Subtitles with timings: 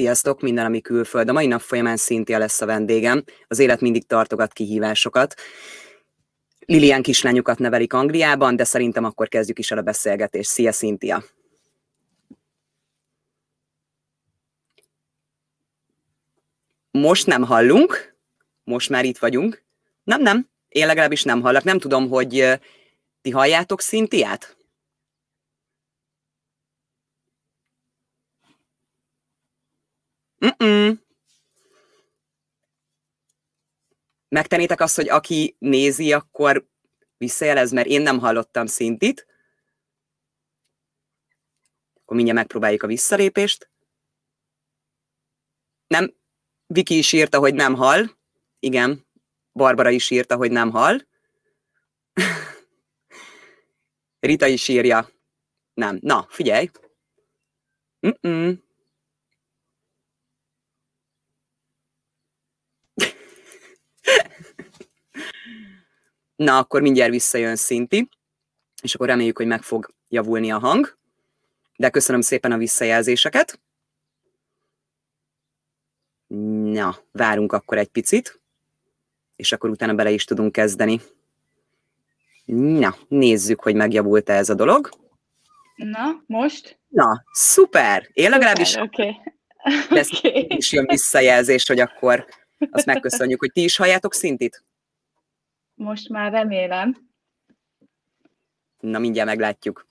[0.00, 1.28] Sziasztok, minden, ami külföld.
[1.28, 3.24] A mai nap folyamán Szintia lesz a vendégem.
[3.48, 5.34] Az élet mindig tartogat kihívásokat.
[6.66, 10.50] Lilian kislányukat nevelik Angliában, de szerintem akkor kezdjük is el a beszélgetést.
[10.50, 11.24] Szia, Szintia!
[16.90, 18.16] Most nem hallunk,
[18.64, 19.62] most már itt vagyunk.
[20.04, 21.64] Nem, nem, én legalábbis nem hallak.
[21.64, 22.58] Nem tudom, hogy
[23.22, 24.56] ti halljátok Szintiát?
[30.46, 31.00] Mm-mm.
[34.28, 36.68] Megtenétek azt, hogy aki nézi, akkor
[37.16, 39.26] visszajelez, mert én nem hallottam szintit.
[41.94, 43.70] Akkor mindjárt megpróbáljuk a visszalépést.
[45.86, 46.14] Nem,
[46.66, 48.04] Viki is írta, hogy nem hall.
[48.58, 49.06] Igen,
[49.52, 50.98] Barbara is írta, hogy nem hall.
[54.20, 55.10] Rita is írja.
[55.74, 55.98] Nem.
[56.02, 56.70] Na, figyelj.
[58.06, 58.69] Mm-mm.
[66.40, 68.08] Na, akkor mindjárt visszajön Szinti,
[68.82, 70.96] és akkor reméljük, hogy meg fog javulni a hang.
[71.76, 73.60] De köszönöm szépen a visszajelzéseket.
[76.72, 78.40] Na, várunk akkor egy picit,
[79.36, 81.00] és akkor utána bele is tudunk kezdeni.
[82.54, 84.88] Na, nézzük, hogy megjavult-e ez a dolog.
[85.76, 86.78] Na, most?
[86.88, 88.08] Na, szuper!
[88.12, 89.16] Én legalábbis okay.
[89.90, 90.46] okay.
[90.48, 92.26] is jön visszajelzés, hogy akkor
[92.70, 94.64] azt megköszönjük, hogy ti is halljátok szintit?
[95.80, 96.96] Most már remélem.
[98.80, 99.86] Na, mindjárt meglátjuk.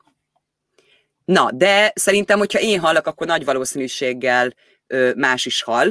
[1.25, 4.53] Na, de szerintem, hogyha én hallok, akkor nagy valószínűséggel
[4.87, 5.87] ö, más is hall.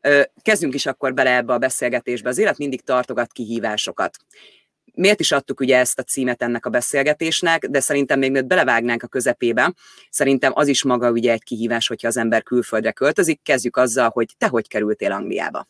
[0.00, 2.28] Ö, kezdjünk is akkor bele ebbe a beszélgetésbe.
[2.28, 4.16] Az élet mindig tartogat kihívásokat.
[4.92, 9.02] Miért is adtuk ugye ezt a címet ennek a beszélgetésnek, de szerintem még mielőtt belevágnánk
[9.02, 9.74] a közepébe,
[10.10, 13.42] szerintem az is maga ugye egy kihívás, hogyha az ember külföldre költözik.
[13.42, 15.68] Kezdjük azzal, hogy te hogy kerültél Angliába?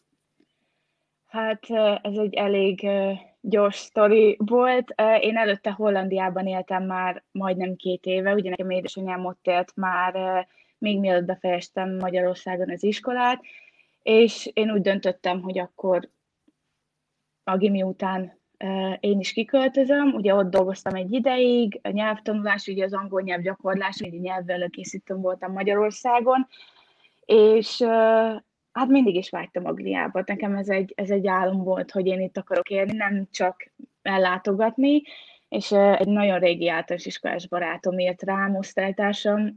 [1.26, 1.62] Hát
[2.03, 2.86] ez egy elég
[3.47, 4.94] gyors sztori volt.
[5.21, 10.47] Én előtte Hollandiában éltem már majdnem két éve, ugye nekem édesanyám ott élt már,
[10.78, 13.43] még mielőtt befejeztem Magyarországon az iskolát,
[14.03, 16.09] és én úgy döntöttem, hogy akkor
[17.44, 18.38] a gimi után
[19.00, 24.00] én is kiköltözöm, ugye ott dolgoztam egy ideig, a nyelvtanulás, ugye az angol nyelv gyakorlás,
[24.00, 26.47] ugye nyelvvel készítőm voltam Magyarországon,
[27.25, 27.84] és
[28.74, 30.22] hát mindig is vágytam Angliába.
[30.26, 35.02] Nekem ez egy, ez egy álom volt, hogy én itt akarok élni, nem csak ellátogatni,
[35.48, 39.54] és egy nagyon régi általános iskolás barátom írt rám, osztálytársam,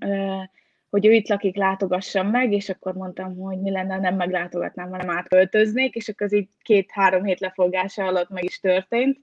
[0.89, 5.09] hogy ő itt lakik, látogassam meg, és akkor mondtam, hogy mi lenne, nem meglátogatnám, hanem
[5.09, 9.19] átköltöznék, és akkor az így két-három hét lefogása alatt meg is történt.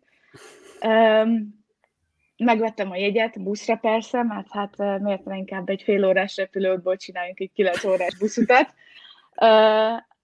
[2.37, 7.41] Megvettem a jegyet, buszra persze, mert hát miért nem inkább egy fél órás repülőből csináljunk
[7.41, 8.75] egy kilenc órás buszutat.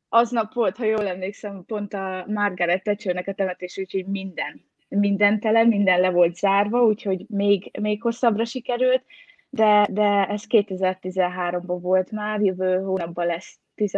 [0.09, 5.65] Aznap volt, ha jól emlékszem, pont a Margaret Thatchernek a temetés, úgyhogy minden, minden tele,
[5.65, 9.04] minden le volt zárva, úgyhogy még, még hosszabbra sikerült,
[9.50, 13.93] de, de ez 2013-ban volt már, jövő hónapban lesz 10,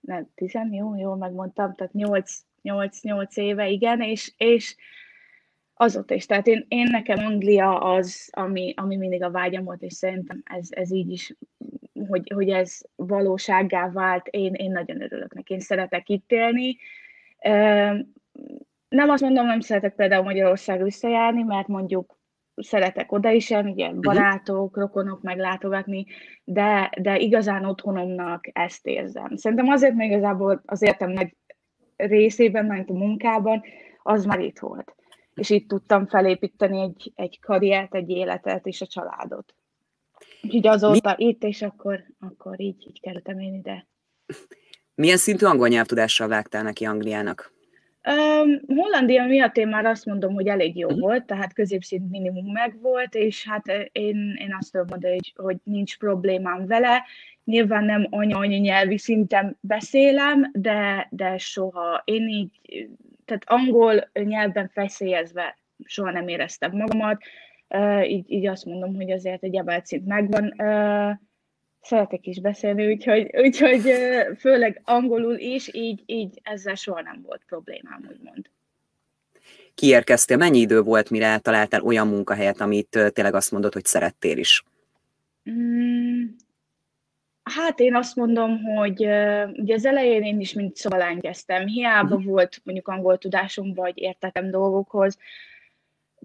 [0.00, 4.76] nem, 10, jó, jól megmondtam, tehát 8, 8, 8 éve, igen, és, és
[5.74, 6.26] azóta is.
[6.26, 10.68] Tehát én, én nekem Anglia az, ami, ami mindig a vágyam volt, és szerintem ez,
[10.70, 11.34] ez így is
[12.06, 16.76] hogy, hogy ez valósággá vált, én, én nagyon örülök neki, én szeretek itt élni.
[18.88, 22.18] Nem azt mondom, nem szeretek például Magyarország visszajárni, mert mondjuk
[22.56, 24.00] szeretek oda is járni, ugye mhm.
[24.00, 26.06] barátok, rokonok meglátogatni,
[26.44, 29.36] de, de igazán otthonomnak ezt érzem.
[29.36, 31.36] Szerintem azért még igazából az értem nagy
[31.96, 33.62] részében, mert a munkában,
[34.02, 34.94] az már itt volt.
[35.34, 39.54] És itt tudtam felépíteni egy, egy karriert, egy életet és a családot.
[40.44, 41.24] Úgyhogy azóta Mi?
[41.24, 43.86] itt, és akkor, akkor így, így kerültem én ide.
[44.94, 47.52] Milyen szintű angol nyelvtudással vágtál neki Angliának?
[48.08, 51.00] Um, Hollandia miatt én már azt mondom, hogy elég jó uh-huh.
[51.02, 55.56] volt, tehát középszint minimum meg volt, és hát én, én azt tudom mondani, hogy, hogy
[55.64, 57.04] nincs problémám vele.
[57.44, 62.02] Nyilván nem anya nyelvi szinten beszélem, de, de soha.
[62.04, 62.60] Én így,
[63.24, 67.22] tehát angol nyelvben feszélyezve soha nem éreztem magamat
[68.06, 70.54] így, így azt mondom, hogy azért egy emelt szint megvan.
[71.80, 73.92] Szeretek is beszélni, úgyhogy, úgyhogy
[74.38, 78.50] főleg angolul is, így, így ezzel soha nem volt problémám, úgymond.
[79.74, 84.64] Kiérkeztél, mennyi idő volt, mire találtál olyan munkahelyet, amit tényleg azt mondod, hogy szerettél is?
[85.50, 86.24] Mm,
[87.42, 89.00] hát én azt mondom, hogy
[89.52, 91.66] ugye az elején én is mint szobalány kezdtem.
[91.66, 92.30] Hiába uh-huh.
[92.30, 95.18] volt mondjuk angol tudásom, vagy értettem dolgokhoz,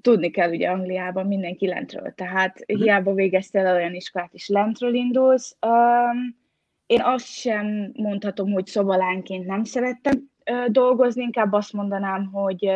[0.01, 2.83] tudni kell ugye Angliában mindenki lentről, tehát uh-huh.
[2.85, 5.57] hiába végeztél olyan iskolát is lentről indulsz.
[5.61, 6.37] Um,
[6.85, 10.29] én azt sem mondhatom, hogy szobalánként nem szerettem
[10.67, 12.71] dolgozni, inkább azt mondanám, hogy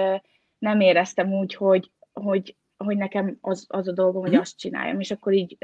[0.57, 4.39] nem éreztem úgy, hogy, hogy, hogy nekem az, az a dolgom, hogy mhm.
[4.39, 5.57] azt csináljam, és akkor így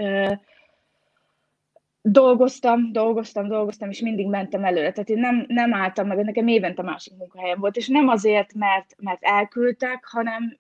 [2.01, 4.92] dolgoztam, dolgoztam, dolgoztam, és mindig mentem előre.
[4.92, 8.96] Tehát én nem, nem álltam meg, nekem évente másik munkahelyem volt, és nem azért, mert,
[8.98, 10.56] mert elküldtek, hanem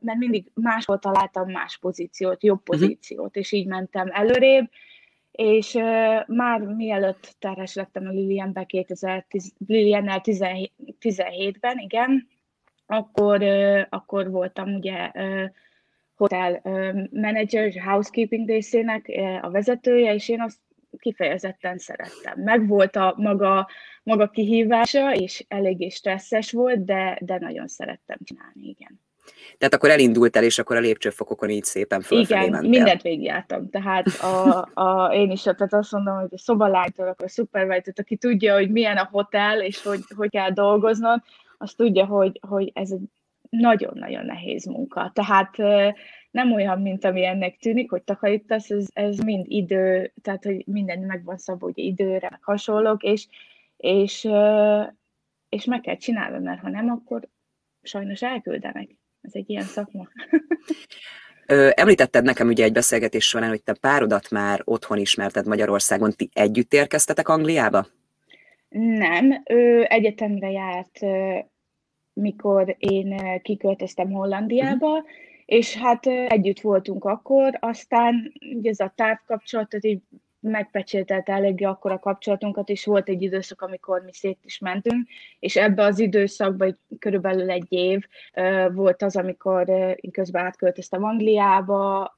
[0.00, 2.64] mert mindig máshol találtam más pozíciót, jobb mhm.
[2.64, 3.42] pozíciót, uh-huh.
[3.42, 4.70] és így mentem előrébb,
[5.30, 5.72] és
[6.26, 12.28] már mielőtt terhes lettem a Lilienbe 2010, Liliennel 17-ben, igen,
[12.86, 13.42] akkor,
[13.88, 15.10] akkor voltam ugye
[16.16, 16.60] hotel
[17.10, 20.58] manager, housekeeping részének a vezetője, és én azt
[20.98, 22.40] kifejezetten szerettem.
[22.40, 23.68] Meg volt a maga,
[24.02, 29.00] maga kihívása, és eléggé stresszes volt, de, de nagyon szerettem csinálni, igen.
[29.58, 32.70] Tehát akkor elindultál, és akkor a lépcsőfokokon így szépen fölfelé Igen, mentél.
[32.70, 33.70] mindent végigjártam.
[33.70, 38.16] Tehát a, a, én is tehát azt mondom, hogy a szobalánytól, akkor a supervisor aki
[38.16, 41.22] tudja, hogy milyen a hotel, és hogy, hogy kell dolgoznod,
[41.58, 43.02] azt tudja, hogy, hogy ez egy
[43.58, 45.10] nagyon-nagyon nehéz munka.
[45.14, 45.56] Tehát
[46.30, 50.98] nem olyan, mint ami ennek tűnik, hogy takarítasz, ez, ez mind idő, tehát hogy minden
[50.98, 53.26] meg van szabva hogy időre, meg hasonlók, és,
[53.76, 54.28] és,
[55.48, 57.28] és meg kell csinálni, mert ha nem, akkor
[57.82, 58.88] sajnos elküldenek.
[59.20, 60.08] Ez egy ilyen szakma.
[61.46, 66.10] Ö, említetted nekem ugye egy beszélgetés során, hogy te párodat már otthon ismerted Magyarországon.
[66.10, 67.86] Ti együtt érkeztetek Angliába?
[68.78, 70.98] Nem, ő egyetemre járt
[72.20, 75.08] mikor én kiköltöztem Hollandiába, uh-huh.
[75.44, 80.00] és hát együtt voltunk akkor, aztán ugye ez a távkapcsolat, tehát így
[80.40, 85.08] megpecsételte eléggé akkor a kapcsolatunkat, és volt egy időszak, amikor mi szét is mentünk,
[85.38, 88.04] és ebbe az időszakban körülbelül egy év
[88.72, 92.16] volt az, amikor én közben átköltöztem Angliába,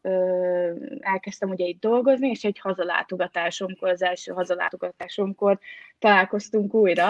[1.01, 5.59] elkezdtem ugye itt dolgozni, és egy hazalátogatásomkor, az első hazalátogatásomkor
[5.99, 7.09] találkoztunk újra,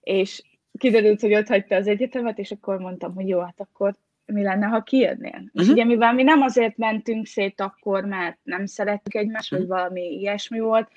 [0.00, 0.42] és
[0.78, 3.94] kiderült, hogy ott hagyta az egyetemet, és akkor mondtam, hogy jó, hát akkor
[4.26, 5.30] mi lenne, ha kijönnél?
[5.30, 5.48] Uh-huh.
[5.52, 5.72] És mhm.
[5.72, 9.68] ugye mivel mi nem azért mentünk szét akkor, mert nem szerettük egymást, uh-huh.
[9.68, 10.88] vagy valami ilyesmi volt,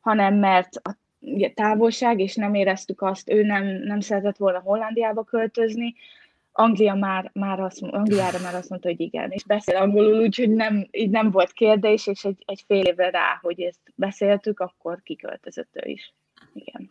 [0.00, 5.24] hanem mert a ugye, távolság, és nem éreztük azt, ő nem, nem szeretett volna Hollandiába
[5.24, 5.94] költözni,
[6.52, 10.88] Anglia már, már azt, Angliára már azt mondta, hogy igen, és beszél angolul, úgyhogy nem,
[10.90, 15.70] így nem volt kérdés, és egy, egy fél évre rá, hogy ezt beszéltük, akkor kiköltözött
[15.72, 16.14] ő is.
[16.54, 16.88] Igen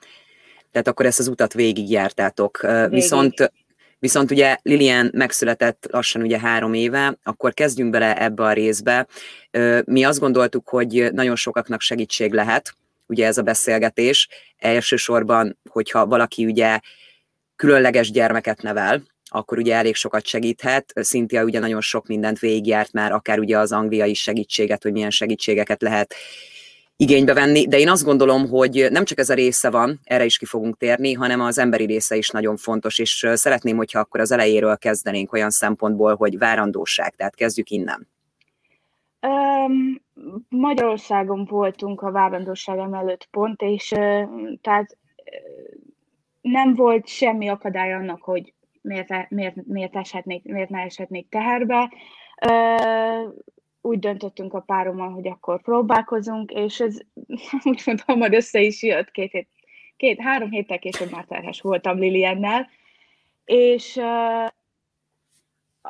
[0.77, 2.59] tehát akkor ezt az utat végigjártátok.
[2.61, 2.89] Végig.
[2.89, 3.51] Viszont
[3.99, 9.07] Viszont ugye Lilian megszületett lassan ugye három éve, akkor kezdjünk bele ebbe a részbe.
[9.85, 12.73] Mi azt gondoltuk, hogy nagyon sokaknak segítség lehet,
[13.05, 14.27] ugye ez a beszélgetés.
[14.57, 16.79] Elsősorban, hogyha valaki ugye
[17.55, 20.93] különleges gyermeket nevel, akkor ugye elég sokat segíthet.
[20.95, 25.81] Szintia ugye nagyon sok mindent végigjárt már, akár ugye az angliai segítséget, hogy milyen segítségeket
[25.81, 26.15] lehet
[26.97, 30.37] igénybe venni, de én azt gondolom, hogy nem csak ez a része van, erre is
[30.37, 34.31] ki fogunk térni, hanem az emberi része is nagyon fontos, és szeretném, hogyha akkor az
[34.31, 38.07] elejéről kezdenénk olyan szempontból, hogy várandóság, tehát kezdjük innen.
[39.21, 40.01] Um,
[40.49, 44.23] Magyarországon voltunk a várandóságom előtt pont, és uh,
[44.61, 45.79] tehát uh,
[46.41, 51.91] nem volt semmi akadály annak, hogy miért, miért, miért, eshetnék, miért ne eshetnék teherbe.
[52.47, 53.33] Uh,
[53.81, 56.97] úgy döntöttünk a párommal, hogy akkor próbálkozunk, és ez
[57.63, 59.47] úgymond hamar össze is jött, két, hét,
[59.97, 62.69] két három héttel később már terhes voltam Liliennel,
[63.45, 64.47] és uh,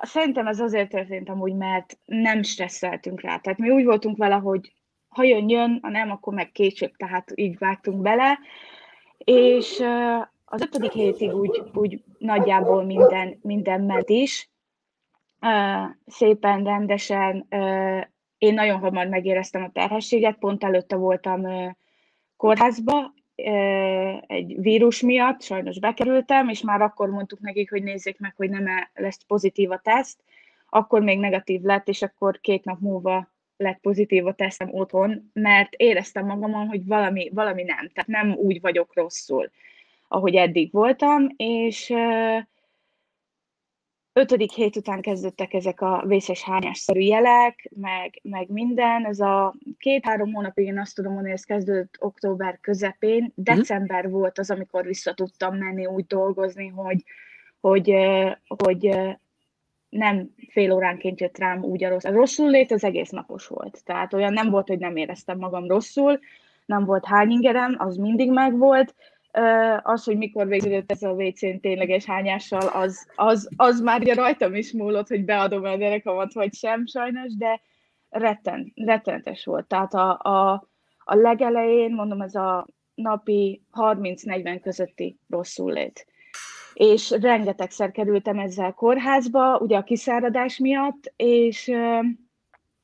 [0.02, 3.38] szerintem ez azért történt amúgy, mert nem stresszeltünk rá.
[3.38, 4.74] Tehát mi úgy voltunk vele, hogy
[5.08, 8.40] ha jön, jön, ha nem, akkor meg később, tehát így vágtunk bele,
[9.18, 14.50] és uh, az ötödik hétig úgy, úgy nagyjából minden, minden ment is,
[16.08, 17.48] szépen, rendesen.
[18.38, 21.42] Én nagyon hamar megéreztem a terhességet, pont előtte voltam
[22.38, 23.14] kórházba,
[24.28, 28.66] egy vírus miatt, sajnos bekerültem, és már akkor mondtuk nekik, hogy nézzék meg, hogy nem
[28.94, 30.20] lesz pozitív a teszt,
[30.70, 33.28] akkor még negatív lett, és akkor két nap múlva
[33.58, 38.62] lett pozitív a tesztem otthon, mert éreztem magamon, hogy valami, valami nem, tehát nem úgy
[38.62, 39.52] vagyok rosszul,
[40.08, 41.94] ahogy eddig voltam, és
[44.18, 49.06] ötödik hét után kezdődtek ezek a vészes hányásszerű jelek, meg, meg minden.
[49.06, 53.22] Ez a két-három hónapig én azt tudom mondani, hogy ez kezdődött október közepén.
[53.22, 53.56] Mhm.
[53.56, 54.12] December mm.
[54.12, 57.04] volt az, amikor vissza tudtam menni úgy dolgozni, hogy,
[57.60, 57.94] hogy,
[58.48, 59.00] hogy
[59.90, 62.06] nem fél óránként jött rám úgy a rossz.
[62.06, 63.82] A rosszul lét az egész napos volt.
[63.86, 66.20] Tehát olyan nem volt, hogy nem éreztem magam rosszul,
[66.66, 68.96] nem volt hányingerem, az mindig megvolt,
[69.82, 74.56] az, hogy mikor végződött ez a WC-n tényleges hányással, az, az, az már ugye rajtam
[74.56, 77.62] is múlott, hogy beadom a derekamat, vagy sem sajnos, de
[78.10, 79.68] retten, rettenetes volt.
[79.68, 80.68] Tehát a, a,
[80.98, 86.08] a legelején, mondom, ez a napi 30-40 közötti rosszul lét.
[86.74, 91.72] És rengetegszer kerültem ezzel kórházba, ugye a kiszáradás miatt, és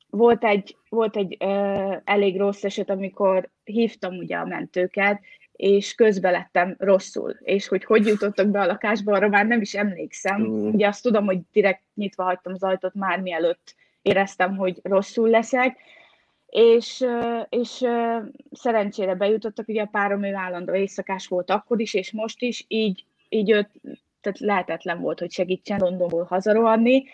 [0.08, 5.20] volt egy, volt egy ö, elég rossz eset, amikor hívtam ugye a mentőket,
[5.56, 7.36] és közbe lettem rosszul.
[7.40, 10.40] És hogy hogy jutottak be a lakásba, arra már nem is emlékszem.
[10.40, 10.74] Uh.
[10.74, 15.78] Ugye azt tudom, hogy direkt nyitva hagytam az ajtót már mielőtt éreztem, hogy rosszul leszek.
[16.46, 17.06] És,
[17.48, 17.84] és
[18.52, 23.04] szerencsére bejutottak, ugye a párom ő állandó éjszakás volt akkor is, és most is, így,
[23.28, 23.68] így őt,
[24.20, 27.04] tehát lehetetlen volt, hogy segítsen Londonból hazarohanni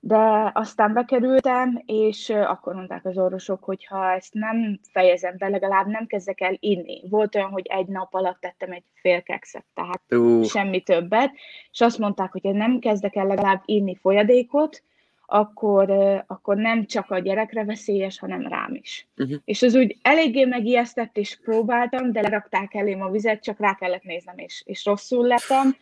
[0.00, 5.86] de aztán bekerültem, és akkor mondták az orvosok, hogy ha ezt nem fejezem be, legalább
[5.86, 7.02] nem kezdek el inni.
[7.08, 10.44] Volt olyan, hogy egy nap alatt tettem egy fél kekszet, tehát uh.
[10.44, 11.32] semmi többet,
[11.70, 14.82] és azt mondták, hogy ha nem kezdek el legalább inni folyadékot,
[15.26, 15.90] akkor,
[16.26, 19.08] akkor nem csak a gyerekre veszélyes, hanem rám is.
[19.16, 19.36] Uh-huh.
[19.44, 24.02] És az úgy eléggé megijesztett, és próbáltam, de lerakták elém a vizet, csak rá kellett
[24.02, 25.76] néznem, és, és rosszul lettem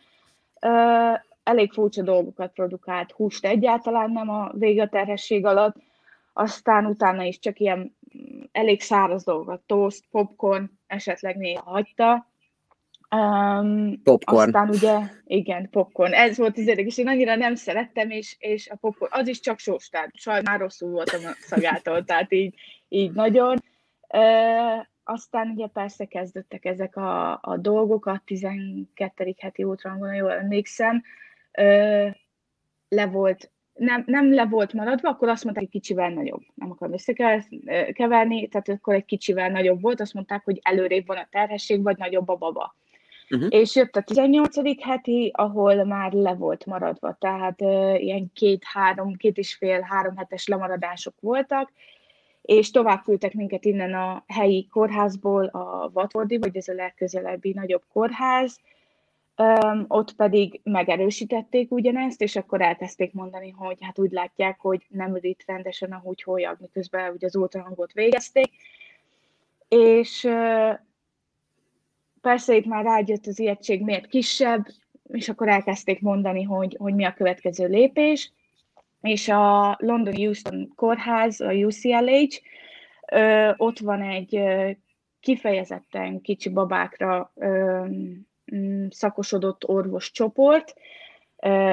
[1.49, 5.75] elég furcsa dolgokat produkált, húst egyáltalán nem a végaterhesség alatt,
[6.33, 12.27] aztán utána is csak ilyen mm, elég száraz dolgokat, toast, popcorn, esetleg néha hagyta.
[13.15, 14.47] Um, popcorn.
[14.47, 16.13] Aztán ugye, igen, popcorn.
[16.13, 19.59] Ez volt az érdekes, én annyira nem szerettem, és, és a popcorn, az is csak
[19.59, 22.55] sós, tehát sajnos már rosszul voltam a szagától, tehát így,
[22.87, 23.63] így nagyon.
[24.07, 29.35] Uh, aztán ugye persze kezdődtek ezek a, a dolgok, a 12.
[29.37, 31.03] heti útrangon, jól emlékszem,
[32.89, 36.41] le volt, nem, nem le volt maradva, akkor azt mondták, hogy kicsivel nagyobb.
[36.55, 41.27] Nem akarom összekeverni, tehát akkor egy kicsivel nagyobb volt, azt mondták, hogy előrébb van a
[41.31, 42.75] terhesség, vagy nagyobb a baba.
[43.29, 43.47] Uh-huh.
[43.49, 44.81] És jött a 18.
[44.81, 51.13] heti, ahol már le volt maradva, tehát uh, ilyen két-három, két és fél-három hetes lemaradások
[51.19, 51.71] voltak,
[52.41, 57.83] és tovább küldtek minket innen a helyi kórházból a Watfordi, vagy ez a legközelebbi nagyobb
[57.93, 58.59] kórház,
[59.43, 65.15] Um, ott pedig megerősítették ugyanezt, és akkor elkezdték mondani, hogy hát úgy látják, hogy nem
[65.15, 68.51] ürit rendesen a húgyhólyag, miközben ugye az ultrahangot végezték.
[69.67, 70.79] És uh,
[72.21, 74.65] persze itt már rájött az ijegység miért kisebb,
[75.11, 78.31] és akkor elkezdték mondani, hogy, hogy mi a következő lépés,
[79.01, 82.35] és a London Houston kórház, a UCLH,
[83.11, 84.69] ö, ott van egy ö,
[85.19, 87.85] kifejezetten kicsi babákra ö,
[88.89, 90.73] szakosodott orvos csoport,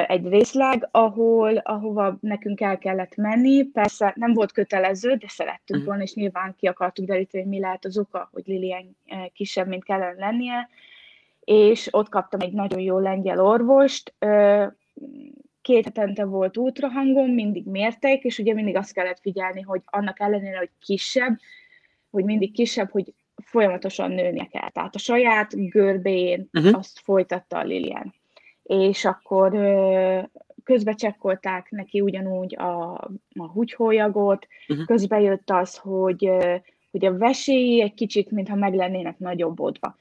[0.06, 3.64] egy részleg, ahol, ahova nekünk el kellett menni.
[3.64, 5.84] Persze nem volt kötelező, de szerettünk uh-huh.
[5.84, 8.96] volna, és nyilván ki akartuk deríteni, hogy mi lehet az oka, hogy Lilian
[9.32, 10.68] kisebb, mint kellene lennie.
[11.40, 14.14] És ott kaptam egy nagyon jó lengyel orvost,
[15.62, 20.58] két hetente volt ultrahangom, mindig mérték, és ugye mindig azt kellett figyelni, hogy annak ellenére,
[20.58, 21.38] hogy kisebb,
[22.10, 23.14] hogy mindig kisebb, hogy
[23.46, 24.70] folyamatosan nőnie kell.
[24.70, 26.76] Tehát a saját görbén uh-huh.
[26.76, 28.14] azt folytatta a Lilian.
[28.62, 29.50] És akkor
[30.64, 32.92] közbe csekkolták neki ugyanúgy a,
[33.34, 34.86] a húgyhólyagot, uh-huh.
[34.86, 36.30] közbe jött az, hogy,
[36.90, 39.96] hogy a veséi egy kicsit, mintha meg lennének nagyobbodva.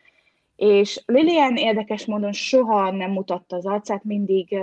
[0.55, 4.57] És Lilian érdekes módon soha nem mutatta az arcát, mindig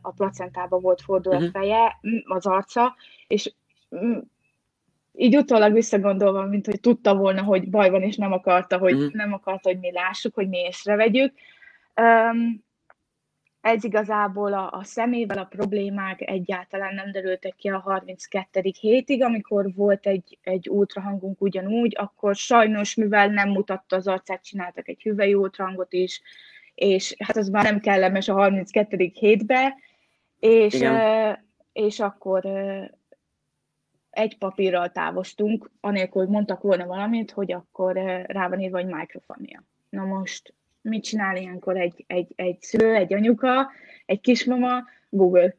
[0.00, 1.52] a placentába volt fordulva uh-huh.
[1.52, 2.94] feje, az arca,
[3.26, 3.54] és
[5.16, 9.12] így utólag visszagondolva, mint hogy tudta volna, hogy baj van, és nem akarta, hogy, uh-huh.
[9.12, 11.32] nem akarta, hogy mi lássuk, hogy mi észrevegyük.
[11.96, 12.64] Um,
[13.60, 18.72] ez igazából a, a szemével a problémák egyáltalán nem derültek ki a 32.
[18.80, 24.88] hétig, amikor volt egy, egy ultrahangunk ugyanúgy, akkor sajnos, mivel nem mutatta az arcát, csináltak
[24.88, 26.22] egy hüvely ultrahangot is,
[26.74, 29.10] és hát az már nem kellemes a 32.
[29.14, 29.76] hétbe,
[30.38, 31.36] és, uh,
[31.72, 32.44] és akkor
[34.14, 38.94] egy papírral távoztunk, anélkül, hogy mondtak volna valamit, hogy akkor eh, rá van írva, hogy
[38.94, 39.64] mikrofónia.
[39.88, 43.70] Na most mit csinál ilyenkor egy, egy, egy szülő, egy anyuka,
[44.06, 44.84] egy kismama?
[45.08, 45.54] Google.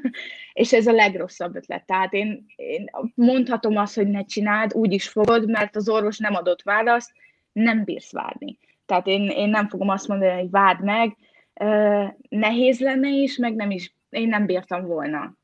[0.52, 1.86] és ez a legrosszabb ötlet.
[1.86, 6.34] Tehát én, én mondhatom azt, hogy ne csináld, úgy is fogod, mert az orvos nem
[6.34, 7.12] adott választ,
[7.52, 8.58] nem bírsz várni.
[8.86, 11.16] Tehát én, én nem fogom azt mondani, hogy várd meg,
[11.54, 15.36] eh, nehéz lenne is, meg nem is, én nem bírtam volna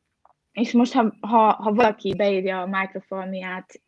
[0.53, 3.81] és most, ha, ha, ha valaki beírja a mikrofóniát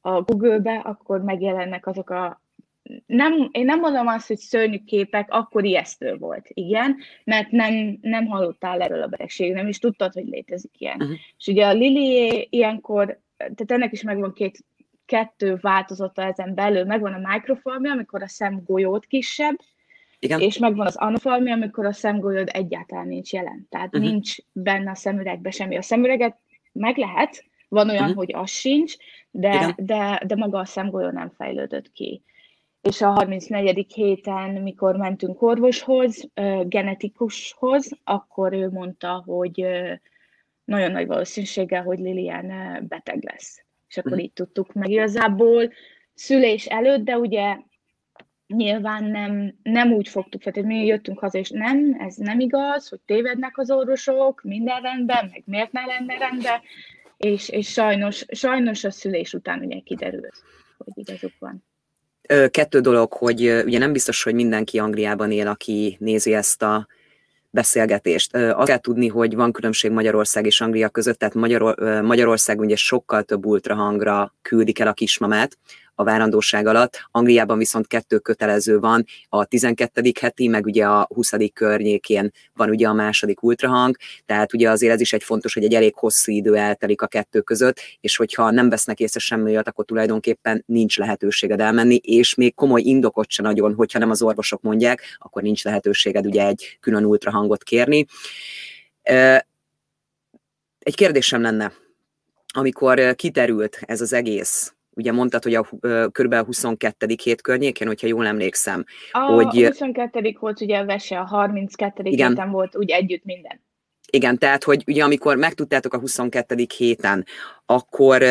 [0.00, 2.40] a Google-be, akkor megjelennek azok a
[3.06, 8.26] nem, én nem mondom azt, hogy szörnyű képek, akkor ijesztő volt, igen, mert nem, nem
[8.26, 10.96] hallottál erről a betegségről, nem is tudtad, hogy létezik ilyen.
[11.00, 11.16] Uh-huh.
[11.38, 14.64] És ugye a Lili ilyenkor, tehát ennek is megvan két,
[15.06, 19.56] kettő változata ezen belül, megvan a mikrofalmja, amikor a szem golyót kisebb,
[20.18, 20.40] igen.
[20.40, 23.66] És megvan az anofalmi, amikor a szemgolyód egyáltalán nincs jelen.
[23.70, 24.10] Tehát uh-huh.
[24.10, 25.76] nincs benne a szemüregbe semmi.
[25.76, 26.38] A szemüreget
[26.72, 28.16] meg lehet, van olyan, uh-huh.
[28.16, 28.94] hogy az sincs,
[29.30, 32.22] de, de, de maga a szemgolyó nem fejlődött ki.
[32.80, 33.92] és a 34.
[33.94, 36.28] héten, mikor mentünk orvoshoz,
[36.62, 39.66] genetikushoz, akkor ő mondta, hogy
[40.64, 42.52] nagyon nagy valószínűséggel, hogy Lilian
[42.88, 43.64] beteg lesz.
[43.88, 44.26] És akkor uh-huh.
[44.26, 45.72] így tudtuk meg igazából
[46.14, 47.56] szülés előtt, de ugye
[48.48, 52.88] nyilván nem, nem úgy fogtuk fel, hogy mi jöttünk haza, és nem, ez nem igaz,
[52.88, 56.60] hogy tévednek az orvosok, minden rendben, meg miért ne lenne rendben,
[57.16, 60.42] és, és sajnos, sajnos a szülés után ugye kiderült,
[60.76, 61.64] hogy igazuk van.
[62.50, 66.86] Kettő dolog, hogy ugye nem biztos, hogy mindenki Angliában él, aki nézi ezt a
[67.50, 68.34] beszélgetést.
[68.34, 73.22] Azt kell tudni, hogy van különbség Magyarország és Anglia között, tehát Magyar, Magyarország ugye sokkal
[73.22, 75.58] több ultrahangra küldik el a kismamát,
[75.98, 77.08] a várandóság alatt.
[77.10, 80.12] Angliában viszont kettő kötelező van, a 12.
[80.20, 81.30] heti, meg ugye a 20.
[81.52, 85.74] környékén van ugye a második ultrahang, tehát ugye azért ez is egy fontos, hogy egy
[85.74, 89.84] elég hosszú idő eltelik a kettő között, és hogyha nem vesznek észre semmi olyat, akkor
[89.84, 95.02] tulajdonképpen nincs lehetőséged elmenni, és még komoly indokot se nagyon, hogyha nem az orvosok mondják,
[95.18, 98.06] akkor nincs lehetőséged ugye egy külön ultrahangot kérni.
[100.78, 101.72] Egy kérdésem lenne,
[102.46, 105.62] amikor kiterült ez az egész, ugye mondtad, hogy a
[106.12, 106.34] kb.
[106.34, 107.06] 22.
[107.22, 108.84] hét környékén, hogyha jól emlékszem.
[109.10, 110.36] A hogy, 22.
[110.40, 112.02] volt ugye a vese, a 32.
[112.04, 112.28] Igen.
[112.28, 113.60] héten volt úgy együtt minden.
[114.10, 116.66] Igen, tehát, hogy ugye amikor megtudtátok a 22.
[116.76, 117.24] héten,
[117.66, 118.22] akkor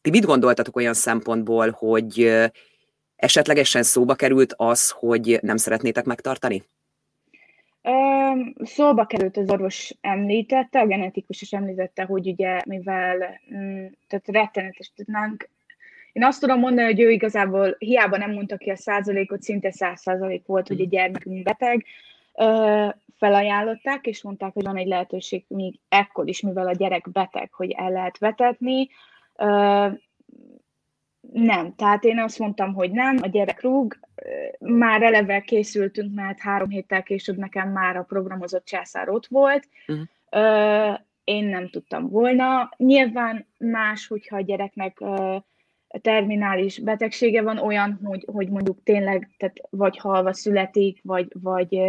[0.00, 2.32] ti mit gondoltatok olyan szempontból, hogy
[3.16, 6.68] esetlegesen szóba került az, hogy nem szeretnétek megtartani?
[8.62, 14.92] Szóba került az orvos említette, a genetikus is említette, hogy ugye, mivel mm, tehát rettenetes
[14.96, 15.48] tudnánk,
[16.12, 20.00] én azt tudom mondani, hogy ő igazából hiába nem mondta ki a százalékot, szinte száz
[20.00, 21.84] százalék volt, hogy a gyermekünk beteg,
[23.16, 27.70] felajánlották, és mondták, hogy van egy lehetőség még ekkor is, mivel a gyerek beteg, hogy
[27.70, 28.88] el lehet vetetni.
[31.32, 33.98] Nem, tehát én azt mondtam, hogy nem, a gyerek rúg,
[34.58, 40.98] már eleve készültünk, mert három héttel később nekem már a programozott császár ott volt, uh-huh.
[41.24, 42.70] én nem tudtam volna.
[42.76, 45.00] Nyilván más, hogyha a gyereknek
[45.88, 51.80] terminális betegsége van, olyan, hogy, hogy mondjuk tényleg tehát vagy halva születik, vagy, vagy,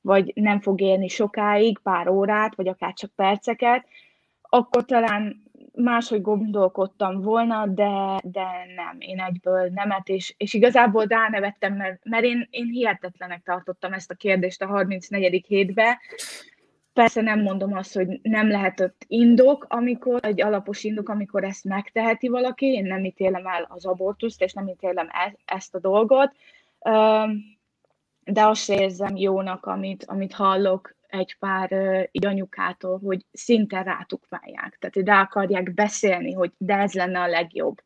[0.00, 3.86] vagy nem fog élni sokáig, pár órát, vagy akár csak perceket,
[4.42, 5.42] akkor talán
[5.74, 12.24] máshogy gondolkodtam volna, de, de nem, én egyből nemet, és, és igazából ránevettem, mert, mert
[12.24, 15.44] én, én hihetetlenek tartottam ezt a kérdést a 34.
[15.46, 16.00] hétbe.
[16.92, 22.28] Persze nem mondom azt, hogy nem lehetett indok, amikor, egy alapos indok, amikor ezt megteheti
[22.28, 26.32] valaki, én nem ítélem el az abortuszt, és nem ítélem e, ezt a dolgot,
[28.24, 31.70] de azt érzem jónak, amit, amit hallok egy pár
[32.12, 37.82] így anyukától, hogy szinte rátukmálják, tehát rá akarják beszélni, hogy de ez lenne a legjobb.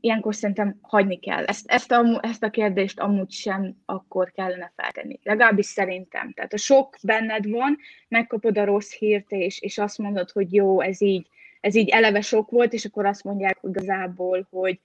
[0.00, 1.44] Ilyenkor szerintem hagyni kell.
[1.44, 5.18] Ezt, ezt, a, ezt a kérdést amúgy sem akkor kellene feltenni.
[5.22, 6.32] Legalábbis szerintem.
[6.32, 10.80] Tehát a sok benned van, megkapod a rossz hírt, és, és azt mondod, hogy jó,
[10.80, 11.28] ez így,
[11.60, 14.80] ez így eleve sok volt, és akkor azt mondják igazából, hogy,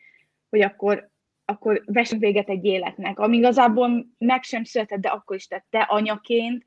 [0.50, 1.10] hogy akkor,
[1.46, 5.80] akkor vessünk véget egy életnek, ami igazából meg sem született, de akkor is tett te
[5.80, 6.64] anyaként,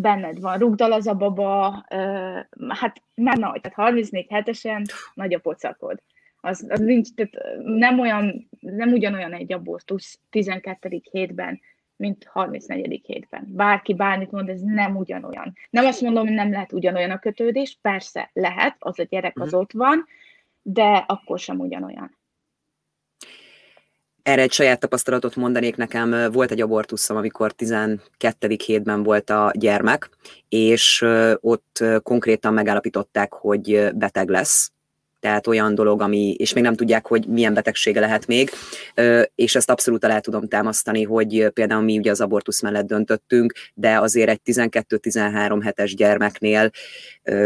[0.00, 1.84] benned van, rugdal az a baba,
[2.68, 6.02] hát már nagy, tehát 34 hetesen nagy a pocakod.
[6.40, 11.00] Az, az nincs, tehát nem, olyan, nem ugyanolyan egy abortusz 12.
[11.10, 11.60] hétben,
[11.96, 13.00] mint 34.
[13.06, 13.44] hétben.
[13.48, 15.52] Bárki bármit mond, ez nem ugyanolyan.
[15.70, 19.50] Nem azt mondom, hogy nem lehet ugyanolyan a kötődés, persze lehet, az a gyerek az
[19.50, 19.60] mhm.
[19.60, 20.06] ott van,
[20.62, 22.18] de akkor sem ugyanolyan.
[24.30, 28.56] Erre egy saját tapasztalatot mondanék nekem, volt egy abortuszom, amikor 12.
[28.64, 30.10] hétben volt a gyermek,
[30.48, 31.04] és
[31.40, 34.72] ott konkrétan megállapították, hogy beteg lesz,
[35.20, 38.50] tehát olyan dolog, ami, és még nem tudják, hogy milyen betegsége lehet még,
[39.34, 43.98] és ezt abszolút el tudom támasztani, hogy például mi ugye az abortusz mellett döntöttünk, de
[43.98, 46.70] azért egy 12-13 hetes gyermeknél,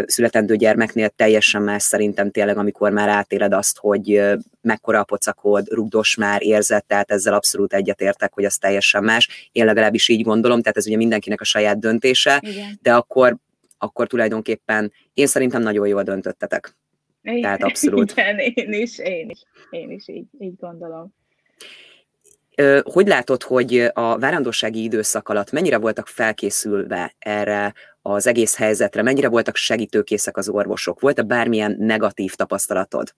[0.07, 4.23] születendő gyermeknél teljesen más szerintem tényleg, amikor már átéled azt, hogy
[4.61, 9.49] mekkora a pocakod, rugdos már érzett, tehát ezzel abszolút egyetértek, hogy az teljesen más.
[9.53, 12.79] Én legalábbis így gondolom, tehát ez ugye mindenkinek a saját döntése, Igen.
[12.83, 13.37] de akkor
[13.79, 16.77] akkor tulajdonképpen én szerintem nagyon jól döntöttetek.
[17.25, 18.11] Tehát abszolút.
[18.11, 21.15] Igen, én is, én is, én is így, így gondolom.
[22.83, 29.29] Hogy látod, hogy a várandósági időszak alatt mennyire voltak felkészülve erre az egész helyzetre, mennyire
[29.29, 31.01] voltak segítőkészek az orvosok?
[31.01, 33.15] Volt-e bármilyen negatív tapasztalatod?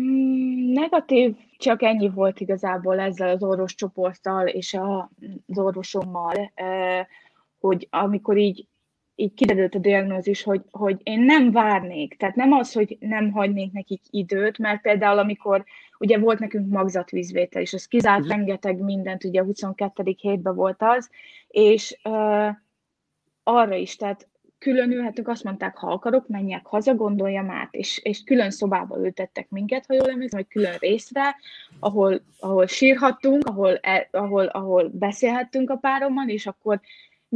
[0.00, 4.76] Mm, negatív, csak ennyi volt igazából ezzel az orvos csoporttal és
[5.46, 6.52] az orvosommal,
[7.60, 8.66] hogy amikor így
[9.16, 13.72] így kiderült a diagnózis, hogy, hogy én nem várnék, tehát nem az, hogy nem hagynék
[13.72, 15.64] nekik időt, mert például amikor
[15.98, 18.36] ugye volt nekünk magzatvízvétel is, az kizárt uh-huh.
[18.36, 20.16] rengeteg mindent, ugye a 22.
[20.20, 21.10] hétben volt az,
[21.48, 22.48] és uh,
[23.42, 28.22] arra is, tehát külön ülhetünk, azt mondták, ha akarok, menjek haza, gondoljam át, és, és
[28.24, 31.36] külön szobába ültettek minket, ha jól emlékszem, vagy külön részre,
[31.80, 36.80] ahol, ahol sírhattunk, ahol, el, ahol, ahol beszélhettünk a párommal, és akkor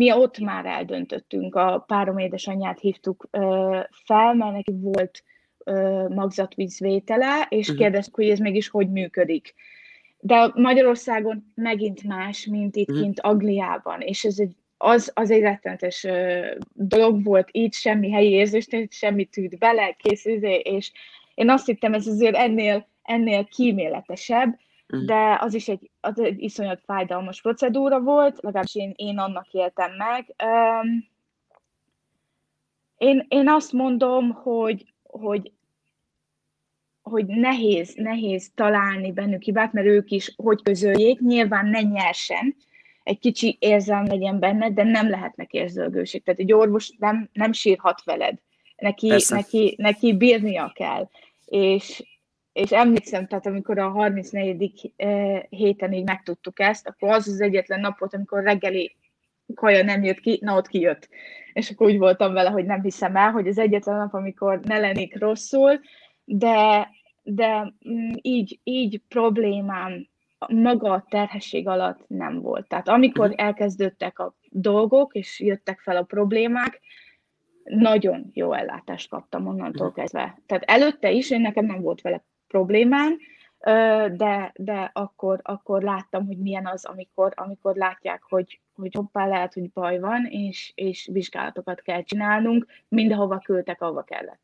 [0.00, 3.28] mi ott már eldöntöttünk, a párom édesanyját hívtuk
[4.06, 5.22] fel, mert neki volt
[6.08, 7.82] magzatvízvétele, és uh-huh.
[7.82, 9.54] kérdeztük, hogy ez mégis hogy működik.
[10.20, 13.04] De Magyarországon megint más, mint itt uh-huh.
[13.04, 16.06] kint Angliában, és ez egy az, az egy rettenetes
[16.72, 20.92] dolog volt, így semmi helyi érzés, semmi tűnt bele, kész, izé, és
[21.34, 24.58] én azt hittem, ez azért ennél, ennél kíméletesebb.
[25.06, 29.90] De az is egy, az egy iszonyat fájdalmas procedúra volt, legalábbis én, én annak éltem
[29.96, 30.34] meg.
[30.44, 31.08] Um,
[32.98, 35.52] én, én azt mondom, hogy, hogy
[37.02, 42.56] hogy nehéz, nehéz találni bennük hibát, mert ők is hogy közöljék, nyilván ne nyersen,
[43.02, 46.22] egy kicsi érzelm legyen benne, de nem lehetnek érzőgőség.
[46.22, 48.38] Tehát egy orvos nem, nem sírhat veled.
[48.76, 51.08] Neki, neki, neki bírnia kell.
[51.44, 52.02] És,
[52.52, 54.92] és emlékszem, tehát amikor a 34.
[54.96, 58.96] Eh, héten így megtudtuk ezt, akkor az az egyetlen nap volt, amikor reggeli
[59.54, 61.08] kaja nem jött ki, na ott kijött.
[61.52, 64.78] És akkor úgy voltam vele, hogy nem hiszem el, hogy az egyetlen nap, amikor ne
[64.78, 65.80] lennék rosszul,
[66.24, 66.88] de,
[67.22, 70.08] de mm, így, így problémám
[70.48, 72.68] maga a terhesség alatt nem volt.
[72.68, 76.80] Tehát amikor elkezdődtek a dolgok, és jöttek fel a problémák,
[77.64, 80.02] nagyon jó ellátást kaptam onnantól uh-huh.
[80.02, 80.38] kezdve.
[80.46, 83.16] Tehát előtte is, én nekem nem volt vele problémám,
[84.16, 89.54] de, de akkor, akkor láttam, hogy milyen az, amikor, amikor látják, hogy, hogy hoppá, lehet,
[89.54, 94.40] hogy baj van, és, és vizsgálatokat kell csinálnunk, mindenhova küldtek, ahova kellett.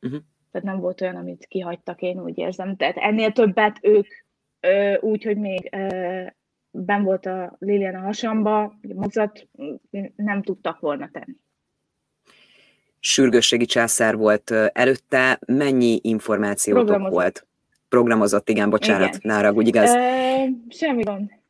[0.00, 0.20] Uh-huh.
[0.50, 2.76] Tehát nem volt olyan, amit kihagytak, én úgy érzem.
[2.76, 4.06] Tehát ennél többet ők
[5.00, 5.76] úgy, hogy még
[6.70, 9.48] ben volt a Lilian a hasamba, mozat
[10.16, 11.36] nem tudtak volna tenni.
[13.04, 17.46] Sürgősségi császár volt előtte, mennyi információtok volt?
[17.88, 19.20] Programozott, igen, bocsánat, igen.
[19.22, 19.90] nára, úgy igaz?
[19.90, 21.40] E, semmi van.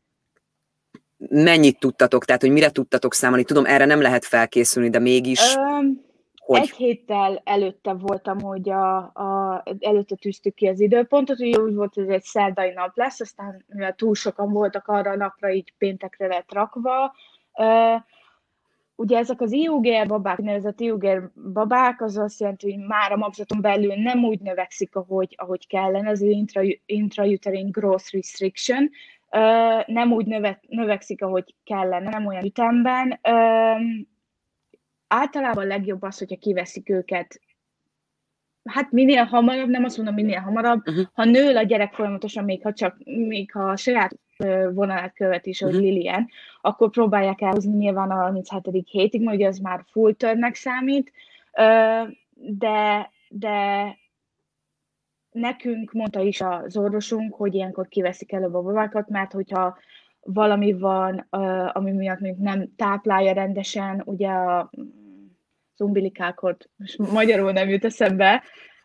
[1.19, 3.45] Mennyit tudtatok, tehát hogy mire tudtatok számolni?
[3.45, 5.55] Tudom, erre nem lehet felkészülni, de mégis...
[5.55, 5.61] E,
[6.45, 6.61] hogy...
[6.61, 11.95] Egy héttel előtte voltam, hogy a, a, előtte tűztük ki az időpontot, hogy úgy volt,
[11.95, 15.75] hogy ez egy szerdai nap lesz, aztán mivel túl sokan voltak arra a napra, így
[15.79, 17.15] péntekre lett rakva.
[17.53, 18.01] Uh,
[18.97, 23.61] ugye ezek az IUGR babák, nevezett IUGR babák, az azt jelenti, hogy már a magzaton
[23.61, 28.91] belül nem úgy növekszik, ahogy, ahogy kellene, ez intra, intrauterine growth restriction,
[29.87, 33.21] nem úgy növe, növekszik, ahogy kellene, nem olyan ütemben,
[35.07, 37.41] általában legjobb az, hogyha kiveszik őket.
[38.65, 41.07] Hát minél hamarabb, nem azt mondom minél hamarabb, uh-huh.
[41.13, 44.19] ha nő a gyerek folyamatosan, még ha csak, még ha a saját
[44.75, 45.85] vonalát követ is, hogy uh-huh.
[45.85, 46.29] Lilian,
[46.61, 48.89] akkor próbálják elhozni nyilván a 37.
[48.89, 51.13] hétig, mert ugye az már full törnek számít,
[52.35, 53.87] de, de
[55.31, 59.79] nekünk mondta is az orvosunk, hogy ilyenkor kiveszik előbb a babákat, mert hogyha
[60.21, 61.27] valami van,
[61.73, 64.71] ami miatt még nem táplálja rendesen, ugye a
[65.77, 68.43] umbilikákot, most magyarul nem jut eszembe,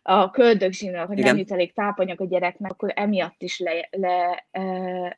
[0.10, 1.30] a köldögzsinat, hogy Igen.
[1.30, 4.62] nem jut elég tápanyag a gyereknek, akkor emiatt is le, le, e,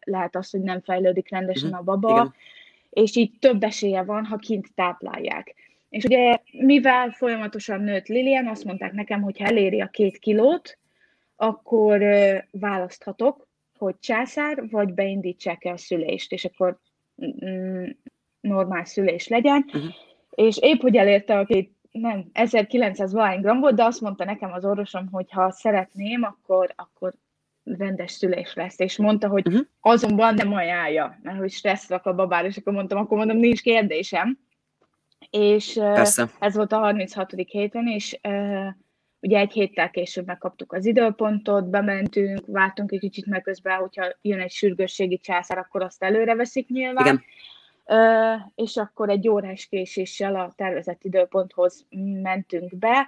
[0.04, 1.88] lehet az, hogy nem fejlődik rendesen uh-huh.
[1.88, 2.34] a baba, Igen.
[2.89, 5.56] és így több esélye van, ha kint táplálják.
[5.89, 10.78] És ugye, mivel folyamatosan nőtt Lilian, azt mondták nekem, hogy ha eléri a két kilót,
[11.36, 12.04] akkor
[12.52, 13.47] választhatok,
[13.78, 16.80] hogy császár, vagy beindítsák el szülést, és akkor
[17.45, 17.86] mm,
[18.41, 19.65] normál szülés legyen.
[19.67, 19.93] Uh-huh
[20.39, 24.52] és épp hogy elérte a két, nem, 1900 valány gram volt, de azt mondta nekem
[24.52, 27.13] az orvosom, hogy ha szeretném, akkor, akkor
[27.63, 29.65] rendes szülés lesz, és mondta, hogy uh-huh.
[29.80, 33.62] azonban nem ajánlja, mert hogy stressz rak a babára, és akkor mondtam, akkor mondom, nincs
[33.62, 34.38] kérdésem.
[35.30, 36.30] És Persze.
[36.39, 37.34] ez volt a 36.
[37.47, 38.19] héten, és
[39.19, 44.39] ugye egy héttel később megkaptuk az időpontot, bementünk, váltunk egy kicsit meg közben, hogyha jön
[44.39, 47.06] egy sürgősségi császár, akkor azt előre veszik nyilván.
[47.06, 47.23] Igen
[48.56, 51.86] és akkor egy órás késéssel a tervezett időponthoz
[52.21, 53.08] mentünk be.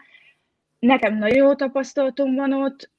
[0.79, 2.91] Nekem nagyon jó tapasztalatom van ott.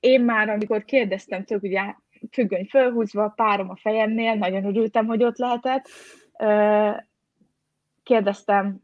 [0.00, 1.94] Én már, amikor kérdeztem tőlük, ugye
[2.30, 5.88] függöny fölhúzva, párom a fejemnél, nagyon örültem, hogy ott lehetett.
[8.02, 8.80] Kérdeztem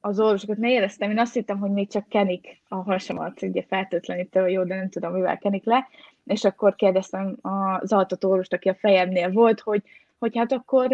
[0.00, 4.48] az orvosokat, ne éreztem, én azt hittem, hogy még csak kenik a hasamat, ugye feltétlenítő,
[4.48, 5.88] jó, de nem tudom, mivel kenik le,
[6.24, 9.82] és akkor kérdeztem az altató orvost, aki a fejemnél volt, hogy
[10.20, 10.88] hogy hát akkor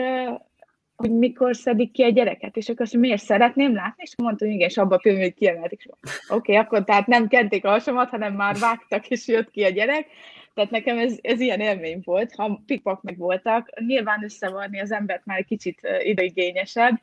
[0.97, 4.57] hogy mikor szedik ki a gyereket, és akkor azt miért szeretném látni, és mondtam, hogy
[4.57, 8.35] igen, és abban a pillanatban kiemelték, oké, okay, akkor tehát nem kenték a hasamat, hanem
[8.35, 10.07] már vágtak, és jött ki a gyerek,
[10.55, 15.25] tehát nekem ez, ez ilyen élmény volt, ha pikpak meg voltak, nyilván összevarni az embert
[15.25, 17.01] már egy kicsit ideigényesebb,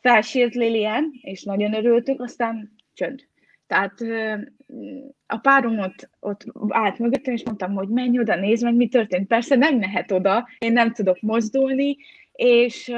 [0.00, 3.27] felsírt Lilian, és nagyon örültünk, aztán csönd.
[3.68, 3.94] Tehát
[5.26, 9.26] a párom ott, ott állt mögöttem, és mondtam, hogy menj oda, nézd meg, mi történt.
[9.26, 11.96] Persze nem mehet oda, én nem tudok mozdulni,
[12.32, 12.92] és,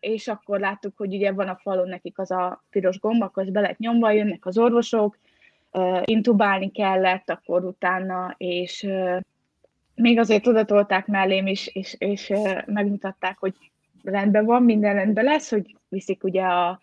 [0.00, 3.50] és akkor láttuk, hogy ugye van a falon nekik az a piros gomb, akkor az
[3.50, 5.18] be lett nyomva, jönnek az orvosok,
[6.04, 8.88] intubálni kellett akkor utána, és
[9.94, 12.32] még azért oda tolták mellém is, és, és
[12.66, 13.54] megmutatták, hogy
[14.02, 16.80] rendben van, minden rendben lesz, hogy viszik ugye a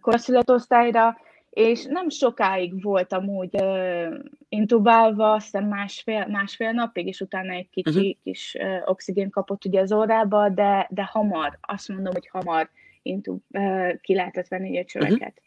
[0.00, 1.16] korszületosztályra,
[1.54, 4.14] és nem sokáig voltam úgy uh,
[4.48, 8.14] intubálva, aztán másfél, másfél napig, és utána egy kicsi uh-huh.
[8.22, 12.70] kis uh, oxigén kapott ugye az órába, de, de hamar, azt mondom, hogy hamar
[13.02, 15.18] intub, uh, ki lehetett venni a csöveket.
[15.18, 15.42] Uh-huh.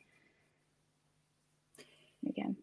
[2.19, 2.57] Igen.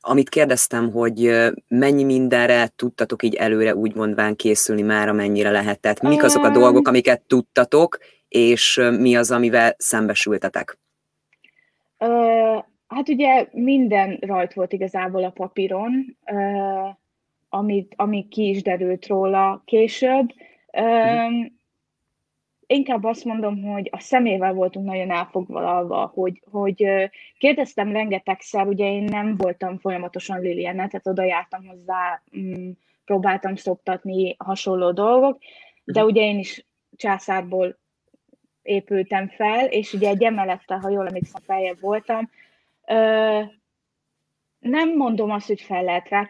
[0.00, 1.30] Amit kérdeztem, hogy
[1.68, 6.00] mennyi mindenre tudtatok így előre úgy mondván készülni már, amennyire lehetett?
[6.00, 10.78] Mik azok a dolgok, amiket tudtatok, és mi az, amivel szembesültetek?
[12.88, 16.16] Hát ugye minden rajt volt igazából a papíron,
[17.48, 20.32] amit, ami ki is derült róla később.
[20.72, 21.46] Uh,
[22.68, 26.84] inkább azt mondom, hogy a szemével voltunk nagyon elfoglalva, hogy, hogy
[27.38, 32.70] kérdeztem rengetegszer, ugye én nem voltam folyamatosan Lilienne, tehát oda jártam hozzá, mm,
[33.04, 35.38] próbáltam szoktatni hasonló dolgok,
[35.84, 37.78] de ugye én is császárból
[38.68, 42.30] épültem fel, és ugye egy emelettel, ha jól emlékszem, feljebb voltam.
[42.86, 43.40] Ö,
[44.58, 46.28] nem mondom azt, hogy fel lehet rá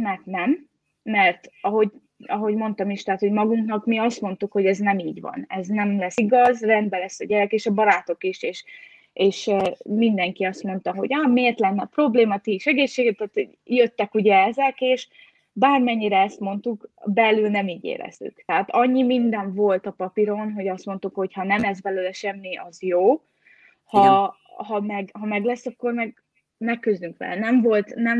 [0.00, 0.68] mert nem,
[1.02, 1.90] mert ahogy,
[2.26, 5.66] ahogy mondtam is, tehát, hogy magunknak mi azt mondtuk, hogy ez nem így van, ez
[5.66, 8.64] nem lesz igaz, rendben lesz a gyerek, és a barátok is, és,
[9.12, 9.50] és
[9.84, 14.80] mindenki azt mondta, hogy ah, miért lenne probléma, ti is egészséget, tehát jöttek ugye ezek,
[14.80, 15.08] és
[15.58, 18.42] bármennyire ezt mondtuk, belül nem így éreztük.
[18.46, 22.56] Tehát annyi minden volt a papíron, hogy azt mondtuk, hogy ha nem ez belőle semmi,
[22.56, 23.22] az jó.
[23.84, 26.22] Ha, ha, meg, ha meg lesz, akkor meg
[26.58, 27.34] megküzdünk vele.
[27.34, 28.18] Nem volt, nem,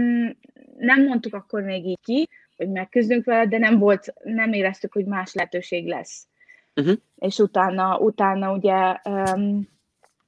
[0.77, 5.05] nem mondtuk akkor még így ki, hogy megküzdünk vele, de nem volt, nem éreztük, hogy
[5.05, 6.27] más lehetőség lesz.
[6.75, 6.97] Uh-huh.
[7.19, 9.69] És utána, utána ugye um,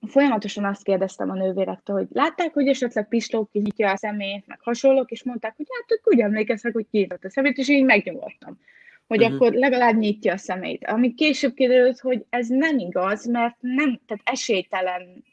[0.07, 5.11] folyamatosan azt kérdeztem a nővérektől, hogy látták, hogy esetleg Pisló kinyitja a szemét, meg hasonlók,
[5.11, 8.59] és mondták, hogy hát ők úgy emlékeznek, hogy kinyitott a szemét, és így megnyugodtam,
[9.07, 9.35] hogy uh-huh.
[9.35, 10.87] akkor legalább nyitja a szemét.
[10.87, 15.25] Ami később kiderült, hogy ez nem igaz, mert nem, tehát esélytelen,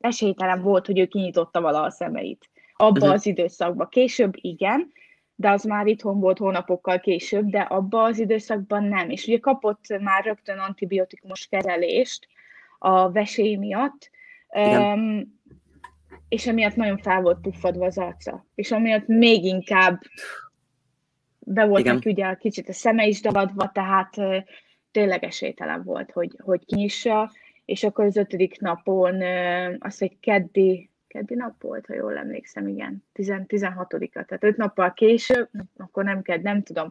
[0.00, 2.48] esélytelen volt, hogy ő kinyitotta vala a szemeit.
[2.74, 3.12] Abba uh-huh.
[3.12, 3.88] az időszakban.
[3.90, 4.92] Később igen,
[5.34, 9.10] de az már itthon volt hónapokkal később, de abba az időszakban nem.
[9.10, 12.26] És ugye kapott már rögtön antibiotikumos kezelést,
[12.82, 14.10] a vesély miatt,
[14.48, 15.38] um,
[16.28, 20.00] és emiatt nagyon fel volt puffadva az arca, és amiatt még inkább
[21.38, 24.36] be volt neki ugye kicsit a szeme is dagadva, tehát uh,
[24.90, 27.32] tényleg esélytelen volt, hogy, hogy kinyissa,
[27.64, 32.68] és akkor az ötödik napon, uh, azt egy keddi, keddi nap volt, ha jól emlékszem,
[32.68, 36.88] igen, 16-a, tehát öt nappal később, akkor nem kell, nem tudom,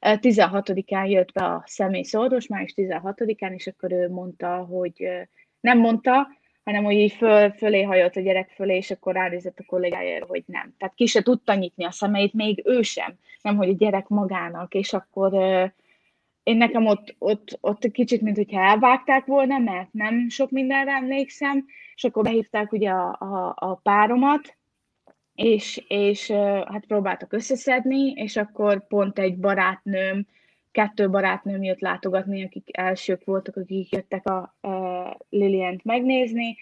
[0.00, 5.08] 16-án jött be a személy orvos, május 16-án, és akkor ő mondta, hogy
[5.60, 6.28] nem mondta,
[6.64, 10.42] hanem hogy így föl, fölé hajolt a gyerek fölé, és akkor ránézett a kollégájára, hogy
[10.46, 10.74] nem.
[10.78, 14.74] Tehát ki se tudta nyitni a szemeit, még ő sem, nem, hogy a gyerek magának,
[14.74, 15.32] és akkor
[16.42, 21.66] én nekem ott, ott, ott kicsit, mint hogyha elvágták volna, mert nem sok mindenre emlékszem,
[22.02, 24.56] és akkor behívták ugye a, a, a páromat,
[25.34, 26.30] és, és
[26.66, 30.26] hát próbáltak összeszedni, és akkor pont egy barátnőm,
[30.70, 36.56] kettő barátnőm jött látogatni, akik elsők voltak, akik jöttek a, a Liliant megnézni,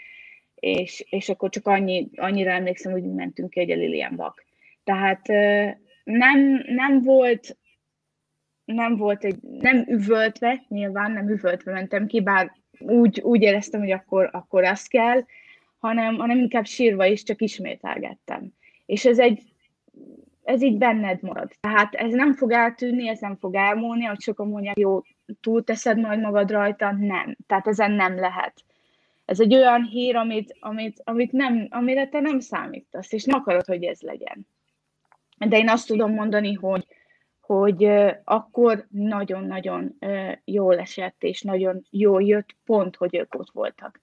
[0.55, 4.44] és, és akkor csak annyi, annyira emlékszem, hogy mentünk egy a Lilian bak.
[4.85, 5.26] Tehát
[6.05, 7.59] nem, nem volt
[8.64, 13.90] nem volt egy, nem üvöltve, nyilván nem üvöltve mentem ki, bár úgy, úgy éreztem, hogy
[13.90, 15.25] akkor, akkor az kell,
[15.79, 18.53] hanem, hanem inkább sírva is csak ismételgettem.
[18.87, 19.43] És ez egy,
[20.45, 21.51] ez így benned marad.
[21.61, 25.03] Tehát ez nem fog eltűnni, ez nem fog elmúlni, hogy sokan mondják, jó,
[25.40, 27.37] túlteszed majd magad rajta, nem.
[27.47, 28.64] Tehát ezen nem lehet.
[29.25, 33.66] Ez egy olyan hír, amit, amit, amit nem, amire te nem számítasz, és nem akarod,
[33.66, 34.47] hogy ez legyen.
[35.38, 36.87] De én azt tudom mondani, hogy,
[37.53, 37.89] hogy
[38.25, 39.99] akkor nagyon-nagyon
[40.45, 44.01] jól esett, és nagyon jól jött pont, hogy ők ott voltak.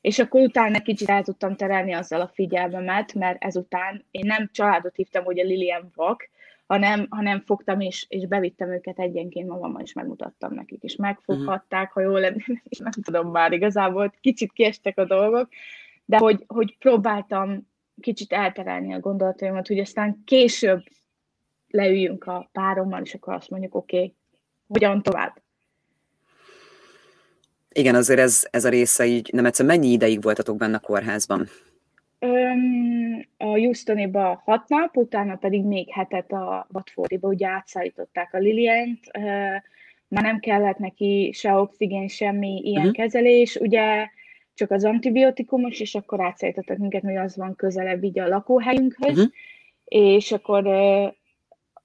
[0.00, 4.96] És akkor utána kicsit el tudtam terelni azzal a figyelmemet, mert ezután én nem családot
[4.96, 6.28] hívtam, hogy a Lilian vak,
[6.66, 12.00] hanem, hanem fogtam és, és bevittem őket egyenként magammal, és megmutattam nekik, és megfoghatták, ha
[12.00, 15.48] jól lenne, és nem tudom már igazából, kicsit kiestek a dolgok,
[16.04, 17.68] de hogy, hogy próbáltam
[18.00, 20.82] kicsit elterelni a gondolataimat, hogy aztán később
[21.72, 24.14] leüljünk a párommal, és akkor azt mondjuk, oké, okay,
[24.68, 25.40] hogyan tovább.
[27.72, 31.48] Igen, azért ez, ez a része így, nem egyszer mennyi ideig voltatok benne a kórházban?
[32.18, 39.10] Öm, a Houstoniba hat nap, utána pedig még hetet a Watfordiba, ugye átszállították a Lilient,
[40.08, 42.96] már nem kellett neki se oxigén, semmi ilyen uh-huh.
[42.96, 44.08] kezelés, ugye
[44.54, 49.32] csak az antibiotikumos, és akkor átszállítottak minket, hogy az van közelebb így a lakóhelyünkhöz, uh-huh.
[49.84, 50.66] és akkor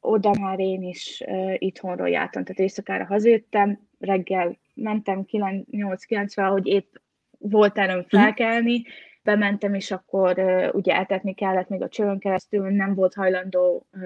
[0.08, 6.96] oda már én is ö, itthonról jártam, tehát éjszakára hazajöttem, reggel mentem 8-9 hogy épp
[7.40, 8.08] volt erőm mhm.
[8.08, 8.84] felkelni,
[9.24, 14.02] bementem, és akkor uh, ugye etetni kellett még a csövön keresztül, nem volt hajlandó uh,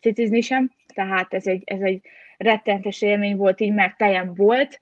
[0.00, 2.00] cicizni sem, tehát ez egy, ez egy
[2.36, 4.80] rettentes élmény volt így, mert tejem volt,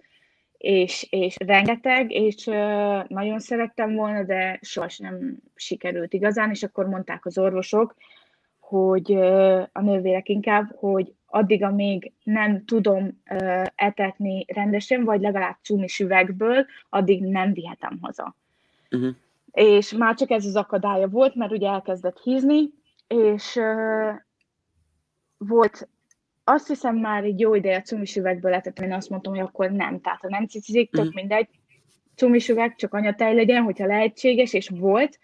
[0.59, 6.87] és, és rengeteg, és uh, nagyon szerettem volna, de sohasem nem sikerült igazán, és akkor
[6.87, 7.95] mondták az orvosok,
[8.73, 9.13] hogy
[9.73, 16.67] a nővérek inkább, hogy addig, amíg nem tudom uh, etetni rendesen, vagy legalább csumis üvegből,
[16.89, 18.37] addig nem vihetem haza.
[18.91, 19.15] Uh-huh
[19.53, 22.71] és már csak ez az akadálya volt, mert ugye elkezdett hízni,
[23.07, 24.15] és uh,
[25.37, 25.89] volt,
[26.45, 30.01] azt hiszem már egy jó ideje cumis üvegből lehetett, én azt mondtam, hogy akkor nem,
[30.01, 31.15] tehát ha nem cicizik, tök mm.
[31.15, 31.49] mindegy,
[32.15, 35.19] cumis üveg, csak anyatej legyen, hogyha lehetséges, és volt,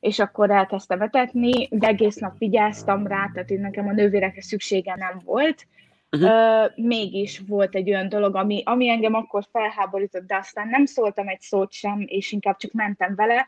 [0.00, 4.94] és akkor elkezdtem etetni, de egész nap vigyáztam rá, tehát én nekem a nővérekre szüksége
[4.96, 5.66] nem volt,
[6.10, 6.30] Uh-huh.
[6.30, 11.28] Uh, mégis volt egy olyan dolog, ami, ami engem akkor felháborított, de aztán nem szóltam
[11.28, 13.46] egy szót sem, és inkább csak mentem vele.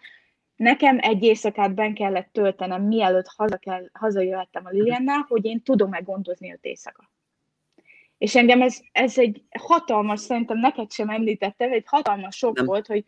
[0.57, 6.01] Nekem egy éjszakát ben kellett töltenem, mielőtt haza kell, hazajöhettem a Liliannál, hogy én tudom-e
[6.01, 7.11] gondozni öt éjszaka.
[8.19, 12.67] És engem ez, ez egy hatalmas, szerintem neked sem említettem, egy hatalmas sok nem.
[12.67, 13.05] volt, hogy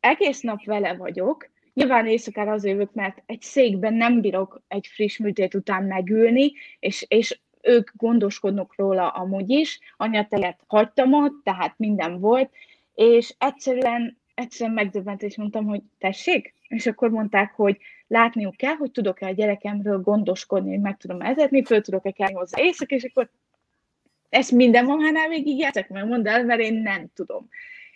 [0.00, 5.18] egész nap vele vagyok, Nyilván éjszakára az jövök, mert egy székben nem bírok egy friss
[5.18, 12.20] műtét után megülni, és, és ők gondoskodnak róla amúgy is, anyatejet hagytam ott, tehát minden
[12.20, 12.50] volt,
[12.94, 18.90] és egyszerűen, egyszerűen megdöbbent, és mondtam, hogy tessék, és akkor mondták, hogy látniuk kell, hogy
[18.90, 23.30] tudok-e a gyerekemről gondoskodni, hogy meg tudom ezetni, föl tudok-e kelni hozzá éjszak, és akkor
[24.28, 27.48] ezt minden mamánál végig játszak, meg mondd el, mert én nem tudom.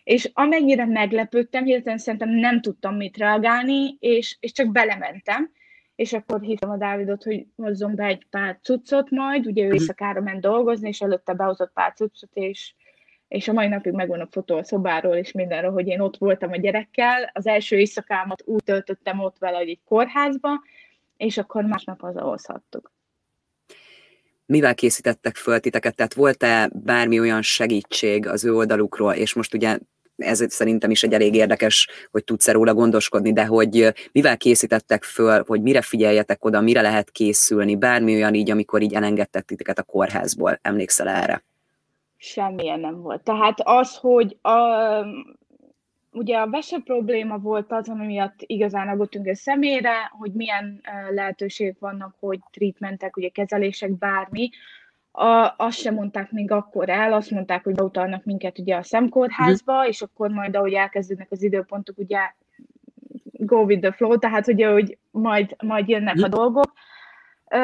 [0.07, 5.51] És amennyire meglepődtem, hirtelen szerintem nem tudtam mit reagálni, és, és csak belementem,
[5.95, 9.75] és akkor hívtam a Dávidot, hogy hozzon be egy pár cuccot majd, ugye ő mhm.
[9.75, 12.75] éjszakára ment dolgozni, és előtte behozott pár cuccot, és,
[13.29, 16.53] és a mai napig megvan a fotó a szobáról, és mindenről, hogy én ott voltam
[16.53, 17.31] a gyerekkel.
[17.33, 20.51] Az első éjszakámat úgy töltöttem ott vele, hogy egy kórházba,
[21.17, 22.93] és akkor másnap hazahozhattuk.
[24.45, 25.95] Mivel készítettek föl titeket?
[25.95, 29.79] Tehát volt-e bármi olyan segítség az ő oldalukról, és most ugye
[30.17, 35.45] ez szerintem is egy elég érdekes, hogy tudsz róla gondoskodni, de hogy mivel készítettek föl,
[35.47, 39.83] hogy mire figyeljetek oda, mire lehet készülni, bármi olyan így, amikor így elengedtek titeket a
[39.83, 40.59] kórházból.
[40.63, 41.43] Emlékszel erre?
[42.17, 43.23] Semmilyen nem volt.
[43.23, 44.59] Tehát az, hogy a,
[46.13, 51.79] ugye a vese probléma volt az, ami miatt igazán aggódtunk a személyre, hogy milyen lehetőségek
[51.79, 54.51] vannak, hogy treatmentek, ugye kezelések, bármi,
[55.17, 59.83] a, azt sem mondták még akkor el, azt mondták, hogy beutalnak minket ugye a szemkórházba,
[59.83, 59.87] mm.
[59.87, 62.19] és akkor majd, ahogy elkezdődnek az időpontok, ugye
[63.33, 66.23] go with the flow, tehát ugye, hogy majd, majd jönnek mm.
[66.23, 66.73] a dolgok.
[67.51, 67.59] Ö,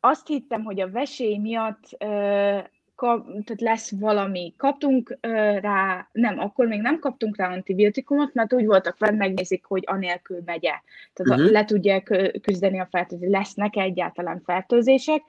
[0.00, 2.58] azt hittem, hogy a vesély miatt ö,
[2.94, 4.54] kap, tehát lesz valami.
[4.56, 9.64] Kaptunk ö, rá, nem, akkor még nem kaptunk rá antibiotikumot, mert úgy voltak vele, megnézik,
[9.64, 10.74] hogy anélkül megye.
[11.12, 11.50] Tehát uh-huh.
[11.50, 15.22] le tudják küzdeni a fertőzést, lesznek egyáltalán fertőzések,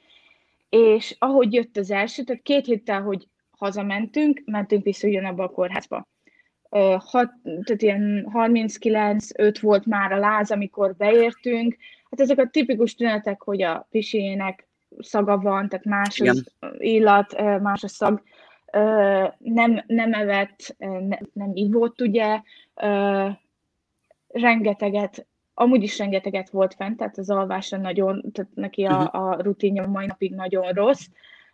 [0.71, 6.07] és ahogy jött az első, tehát két héttel, hogy hazamentünk, mentünk vissza ugyanabba a kórházba.
[6.97, 11.77] Hat, tehát ilyen 39-5 volt már a láz, amikor beértünk.
[12.09, 14.67] Hát ezek a tipikus tünetek, hogy a pisének
[14.99, 18.21] szaga van, tehát más az illat, más a szag,
[19.37, 22.41] nem, nem evett, nem, nem ivott, ugye,
[24.27, 29.23] rengeteget amúgy is rengeteget volt fent, tehát az alvása nagyon, tehát neki a, mhm.
[29.23, 31.05] a rutinja mai napig nagyon rossz,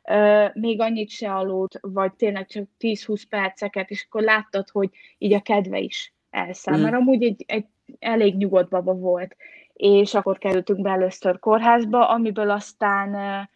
[0.10, 5.34] Uh, még annyit se aludt, vagy tényleg csak 10-20 perceket, és akkor láttad, hogy így
[5.34, 6.82] a kedve is elszáll, mm.
[6.82, 7.66] mert amúgy egy, egy
[8.00, 9.36] elég nyugodt baba volt,
[9.74, 13.48] és akkor kerültünk be először kórházba, amiből aztán uh,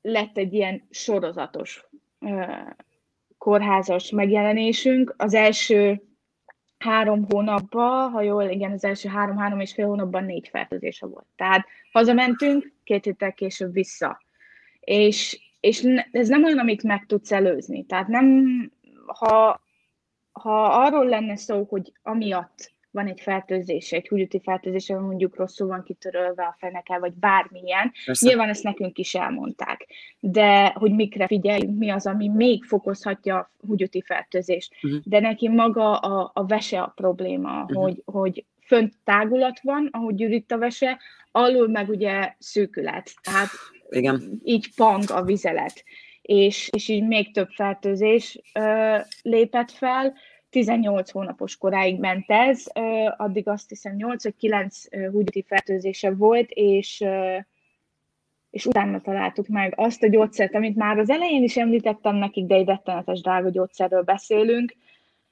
[0.00, 1.88] lett egy ilyen sorozatos
[2.20, 2.70] uh,
[3.38, 5.14] kórházas megjelenésünk.
[5.16, 6.02] Az első
[6.80, 11.26] három hónapban, ha jól, igen, az első három-három és fél hónapban négy fertőzése volt.
[11.36, 14.22] Tehát hazamentünk, két héttel később vissza.
[14.80, 17.84] És, és ez nem olyan, amit meg tudsz előzni.
[17.84, 18.44] Tehát nem,
[19.06, 19.60] ha,
[20.32, 25.82] ha arról lenne szó, hogy amiatt van egy fertőzés, egy húgyúti fertőzés, mondjuk rosszul van
[25.82, 27.92] kitörölve a feneke, vagy bármilyen.
[28.04, 28.26] Persze.
[28.26, 29.86] Nyilván ezt nekünk is elmondták.
[30.20, 34.74] De hogy mikre figyeljünk, mi az, ami még fokozhatja a húgyúti fertőzést.
[34.82, 35.00] Uh-huh.
[35.04, 37.82] De neki maga a, a vese a probléma, uh-huh.
[37.82, 40.98] hogy, hogy fönt tágulat van, ahogy ürit a vese,
[41.30, 43.12] alul meg ugye szűkület.
[43.22, 43.48] Tehát
[43.90, 44.40] Igen.
[44.44, 45.84] így pang a vizelet.
[46.22, 50.14] És, és így még több fertőzés ö, lépett fel,
[50.50, 52.64] 18 hónapos koráig ment ez,
[53.16, 57.04] addig azt hiszem 8 vagy 9 húgyati fertőzése volt, és,
[58.50, 62.54] és utána találtuk meg azt a gyógyszert, amit már az elején is említettem nekik, de
[62.54, 64.74] egy rettenetes drága gyógyszerről beszélünk,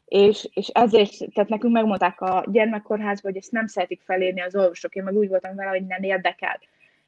[0.05, 4.95] és, és ezért, tehát nekünk megmondták a gyermekkórházban, hogy ezt nem szeretik felérni az orvosok,
[4.95, 6.61] én meg úgy voltam vele, hogy nem érdekel.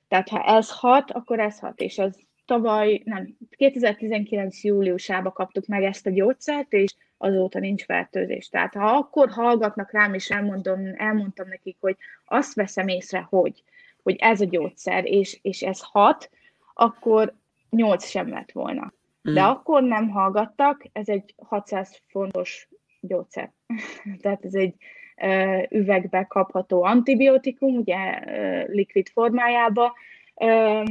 [0.08, 4.64] Tehát ha ez hat, akkor ez hat, és ez tavaly, nem, 2019.
[4.64, 8.48] júliusában kaptuk meg ezt a gyógyszert, és azóta nincs fertőzés.
[8.48, 13.62] Tehát ha akkor hallgatnak rám, és elmondom, elmondtam nekik, hogy azt veszem észre, hogy,
[14.02, 16.30] hogy ez a gyógyszer, és, és ez hat,
[16.74, 17.34] akkor
[17.70, 18.92] nyolc sem lett volna.
[19.22, 19.44] De mm.
[19.44, 22.68] akkor nem hallgattak, ez egy 600 fontos
[23.00, 23.52] gyógyszer.
[24.22, 24.74] Tehát ez egy
[25.16, 29.94] ö, üvegbe kapható antibiotikum, ugye ö, likvid formájába.
[30.34, 30.82] Ö,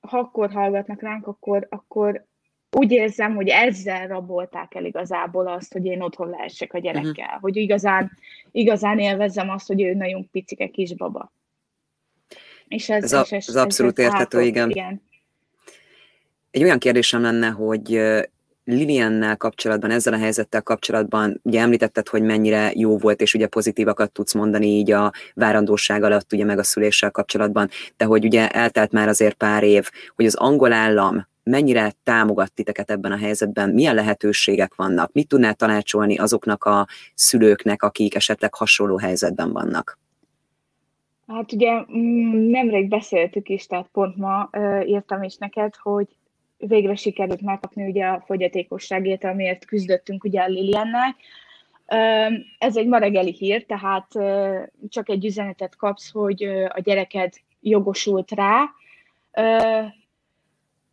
[0.00, 2.26] ha akkor hallgatnak ránk, akkor, akkor
[2.76, 7.40] úgy érzem, hogy ezzel rabolták el igazából azt, hogy én otthon lehessek a gyerekkel, uh-huh.
[7.40, 8.18] hogy igazán,
[8.50, 11.32] igazán élvezzem azt, hogy ő nagyon picike kisbaba.
[12.68, 14.70] És ez, ez, a, és ez, ez abszolút ez érthető, átok, igen.
[14.70, 15.02] igen.
[16.50, 18.00] Egy olyan kérdésem lenne, hogy
[18.64, 24.12] Liliannel kapcsolatban, ezzel a helyzettel kapcsolatban, ugye említetted, hogy mennyire jó volt, és ugye pozitívakat
[24.12, 28.92] tudsz mondani így a várandóság alatt, ugye meg a szüléssel kapcsolatban, de hogy ugye eltelt
[28.92, 33.94] már azért pár év, hogy az angol állam mennyire támogat titeket ebben a helyzetben, milyen
[33.94, 39.98] lehetőségek vannak, mit tudnál tanácsolni azoknak a szülőknek, akik esetleg hasonló helyzetben vannak?
[41.26, 44.50] Hát ugye mm, nemrég beszéltük is, tehát pont ma
[44.86, 46.06] írtam is neked, hogy
[46.58, 51.16] végre sikerült megkapni ugye a fogyatékosságét, amiért küzdöttünk ugye a Liliennel.
[52.58, 54.06] Ez egy ma reggeli hír, tehát
[54.88, 58.70] csak egy üzenetet kapsz, hogy a gyereked jogosult rá.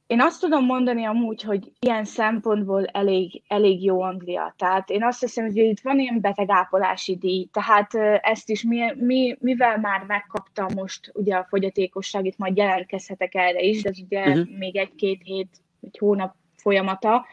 [0.09, 4.53] Én azt tudom mondani amúgy, hogy ilyen szempontból elég, elég jó Anglia.
[4.57, 9.37] Tehát én azt hiszem, hogy itt van ilyen betegápolási díj, tehát ezt is mi, mi,
[9.39, 14.57] mivel már megkaptam most ugye a fogyatékosságit, majd jelentkezhetek erre is, de ez ugye uh-huh.
[14.57, 15.49] még egy-két hét,
[15.81, 17.25] egy hónap folyamata.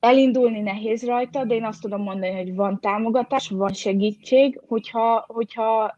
[0.00, 5.96] Elindulni nehéz rajta, de én azt tudom mondani, hogy van támogatás, van segítség, hogyha, hogyha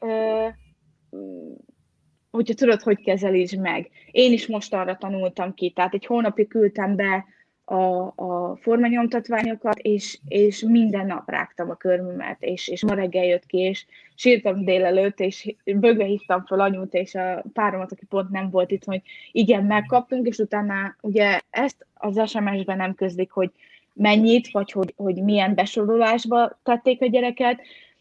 [2.31, 3.91] hogyha tudod, hogy kezelítsd meg.
[4.11, 7.25] Én is most arra tanultam ki, tehát egy hónapig küldtem be
[7.71, 13.47] a, a formanyomtatványokat, és, és minden nap rágtam a körmömet, és, és ma reggel jött
[13.47, 18.51] ki, és sírtam délelőtt, és bögve hívtam fel anyút, és a páromat, aki pont nem
[18.51, 19.03] volt itt, hogy
[19.33, 23.51] igen, megkaptunk, és utána ugye ezt az SMS-ben nem közlik, hogy
[23.93, 27.61] mennyit, vagy hogy, hogy milyen besorolásba tették a gyereket,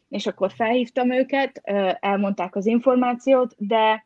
[0.09, 1.61] és akkor felhívtam őket,
[1.99, 4.03] elmondták az információt, de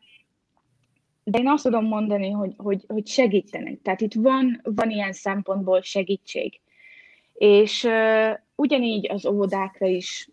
[1.24, 3.82] de én azt tudom mondani, hogy, hogy, hogy segítenek.
[3.82, 6.60] Tehát itt van, van ilyen szempontból segítség.
[7.34, 10.30] És uh, ugyanígy az óvodákra is,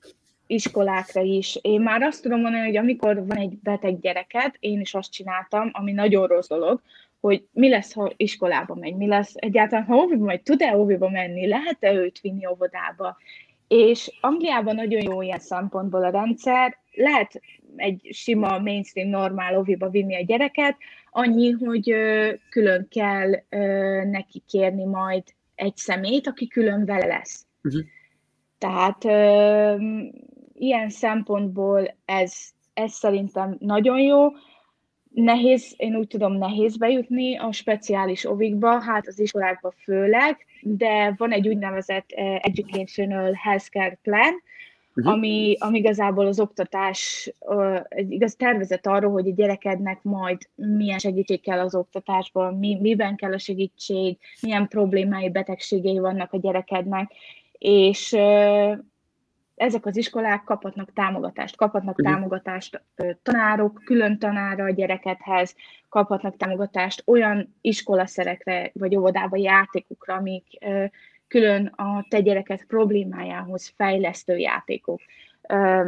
[0.46, 1.58] iskolákra is.
[1.62, 5.70] Én már azt tudom mondani, hogy amikor van egy beteg gyereket, én is azt csináltam,
[5.72, 6.80] ami nagyon rossz dolog,
[7.20, 11.46] hogy mi lesz, ha iskolába megy, mi lesz egyáltalán, ha óviba megy, tud-e óviba menni,
[11.46, 13.16] lehet-e őt vinni óvodába.
[13.68, 17.40] És Angliában nagyon jó ilyen szempontból a rendszer, lehet
[17.76, 20.76] egy sima mainstream normál oviba vinni a gyereket,
[21.10, 21.94] annyi, hogy
[22.50, 23.30] külön kell
[24.04, 25.22] neki kérni majd
[25.54, 27.46] egy szemét, aki külön vele lesz.
[27.62, 27.82] Uh-huh.
[28.58, 29.04] Tehát
[30.52, 32.34] ilyen szempontból ez,
[32.74, 34.28] ez szerintem nagyon jó.
[35.10, 41.32] Nehéz, én úgy tudom, nehéz bejutni a speciális ovikba, hát az iskolákba főleg, de van
[41.32, 42.10] egy úgynevezett
[42.40, 44.42] Educational Healthcare Plan,
[44.94, 45.12] uh-huh.
[45.12, 47.32] ami, ami igazából az oktatás,
[47.88, 53.16] egy igaz tervezet arról, hogy a gyerekednek majd milyen segítség kell az oktatásban, mi, miben
[53.16, 57.12] kell a segítség, milyen problémái, betegségei vannak a gyerekednek,
[57.58, 58.12] és
[59.54, 62.14] ezek az iskolák kaphatnak támogatást, kaphatnak uh-huh.
[62.14, 62.82] támogatást
[63.22, 65.54] tanárok, külön tanára a gyerekedhez,
[65.88, 70.44] kaphatnak támogatást olyan iskolaszerekre vagy óvodába játékokra, amik
[71.30, 75.00] külön a te gyereket problémájához fejlesztő játékok.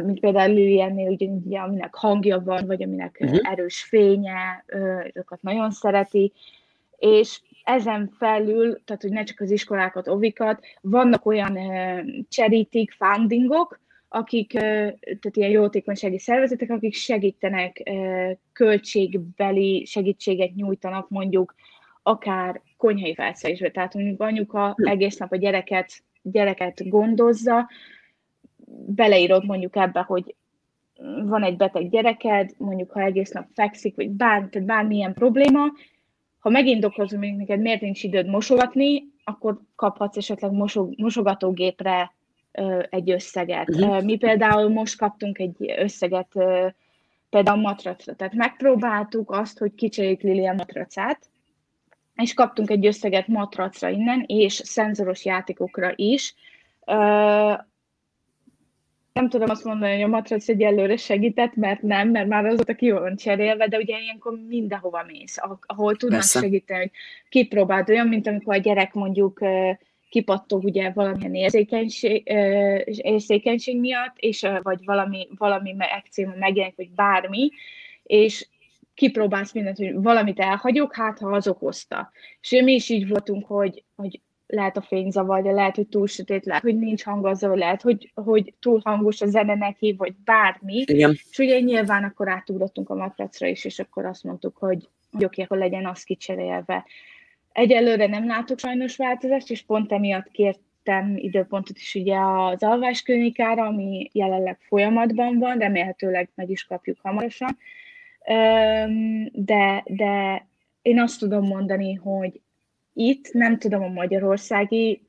[0.05, 3.51] Mint például Liliennél, ugye, aminek hangja van, vagy aminek uh-huh.
[3.51, 4.65] erős fénye,
[5.13, 6.31] azokat nagyon szereti,
[6.97, 11.57] és ezen felül, tehát hogy ne csak az iskolákat, ovikat, vannak olyan
[12.29, 13.79] charitik, fundingok,
[14.09, 17.91] akik, tehát ilyen jótékonysági szervezetek, akik segítenek,
[18.53, 21.55] költségbeli segítséget nyújtanak mondjuk
[22.03, 23.71] akár konyhai felszerelésbe.
[23.71, 24.87] Tehát mondjuk anyuka hm.
[24.87, 27.69] egész nap a gyereket, gyereket gondozza,
[28.85, 30.35] beleírod mondjuk ebbe, hogy
[31.23, 35.61] van egy beteg gyereked, mondjuk ha egész nap fekszik, vagy bár, tehát bármilyen probléma,
[36.39, 42.13] ha megindokozom, hogy neked miért nincs időd mosogatni, akkor kaphatsz esetleg mosog, mosogatógépre
[42.51, 43.69] ö, egy összeget.
[43.69, 44.03] Uh-huh.
[44.03, 46.67] Mi például most kaptunk egy összeget ö,
[47.29, 48.15] például matracra.
[48.15, 51.29] Tehát megpróbáltuk azt, hogy kicseréljük Lili a matracát,
[52.15, 56.35] és kaptunk egy összeget matracra innen, és szenzoros játékokra is.
[59.13, 62.91] Nem tudom azt mondani, hogy a matrac egyelőre segített, mert nem, mert már azóta ki
[62.91, 66.39] van cserélve, de ugye ilyenkor mindenhova mész, ahol tudnak Persze.
[66.39, 66.91] segíteni, hogy
[67.29, 69.39] kipróbáld olyan, mint amikor a gyerek mondjuk
[70.09, 72.23] kipattog ugye valamilyen érzékenység,
[72.85, 77.49] érzékenység miatt, és vagy valami, valami ekcéma megjelenik, vagy bármi,
[78.03, 78.47] és
[78.93, 82.11] kipróbálsz mindent, hogy valamit elhagyok, hát ha az okozta.
[82.41, 86.61] És mi is így voltunk, hogy, hogy lehet a fényzavarja, lehet, hogy túl sötét, lehet,
[86.63, 90.83] hogy nincs hangazva, lehet, hogy, hogy túl hangos a zene neki, vagy bármi.
[90.85, 91.17] Igen.
[91.29, 95.41] És ugye nyilván akkor átugrottunk a matracra is, és akkor azt mondtuk, hogy, hogy oké,
[95.41, 96.85] akkor legyen az kicserélve.
[97.51, 104.09] Egyelőre nem látok sajnos változást, és pont emiatt kértem időpontot is ugye az alvásklinikára, ami
[104.13, 107.57] jelenleg folyamatban van, remélhetőleg meg is kapjuk hamarosan.
[109.31, 110.45] De, de
[110.81, 112.41] én azt tudom mondani, hogy
[112.93, 115.05] itt, nem tudom a magyarországi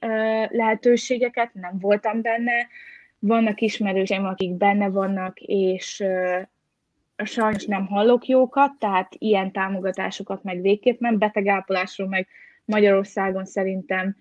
[0.48, 2.66] lehetőségeket, nem voltam benne,
[3.18, 6.04] vannak ismerőseim, akik benne vannak, és
[7.24, 12.28] sajnos nem hallok jókat, tehát ilyen támogatásokat meg végképp nem, betegápolásról meg
[12.64, 14.16] Magyarországon szerintem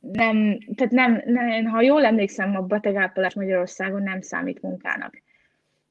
[0.00, 5.22] nem, tehát nem, nem, ha jól emlékszem, a betegápolás Magyarországon nem számít munkának.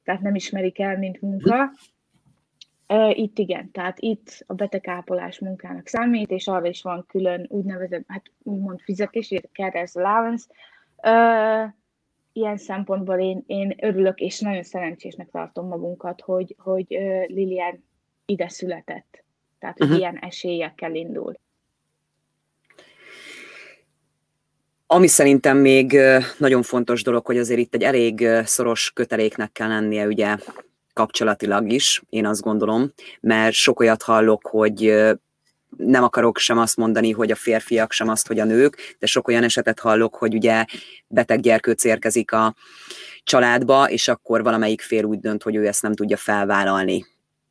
[0.04, 1.70] Tehát nem ismerik el, mint munka.
[3.10, 8.22] Itt igen, tehát itt a betegápolás munkának számít, és arra is van külön úgynevezett, hát
[8.42, 10.46] úgymond fizetés, carers allowance.
[12.32, 16.86] Ilyen szempontból én, én örülök, és nagyon szerencsésnek tartom magunkat, hogy, hogy
[17.26, 17.84] Lilian
[18.26, 19.24] ide született.
[19.58, 20.00] Tehát, hogy uh-huh.
[20.00, 21.34] ilyen esélyekkel indul.
[24.92, 25.98] Ami szerintem még
[26.38, 30.36] nagyon fontos dolog, hogy azért itt egy elég szoros köteléknek kell lennie ugye
[30.92, 35.02] kapcsolatilag is, én azt gondolom, mert sok olyat hallok, hogy
[35.76, 39.28] nem akarok sem azt mondani, hogy a férfiak, sem azt, hogy a nők, de sok
[39.28, 40.64] olyan esetet hallok, hogy ugye
[41.06, 42.54] beteg gyerkőc érkezik a
[43.24, 47.06] családba, és akkor valamelyik fél úgy dönt, hogy ő ezt nem tudja felvállalni.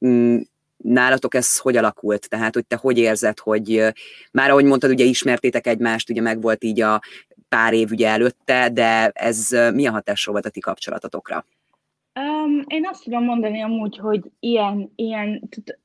[0.05, 0.39] Mm,
[0.83, 2.29] nálatok ez hogy alakult?
[2.29, 3.93] Tehát, hogy te hogy érzed, hogy
[4.31, 7.01] már ahogy mondtad, ugye ismertétek egymást, ugye meg volt így a
[7.49, 11.45] pár év ugye előtte, de ez mi a hatásról volt a ti kapcsolatotokra?
[12.19, 15.77] Um, én azt tudom mondani amúgy, hogy ilyen, ilyen tud,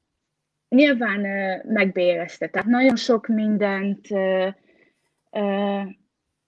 [0.68, 4.52] nyilván uh, megbélezte, tehát nagyon sok mindent uh,
[5.30, 5.82] uh,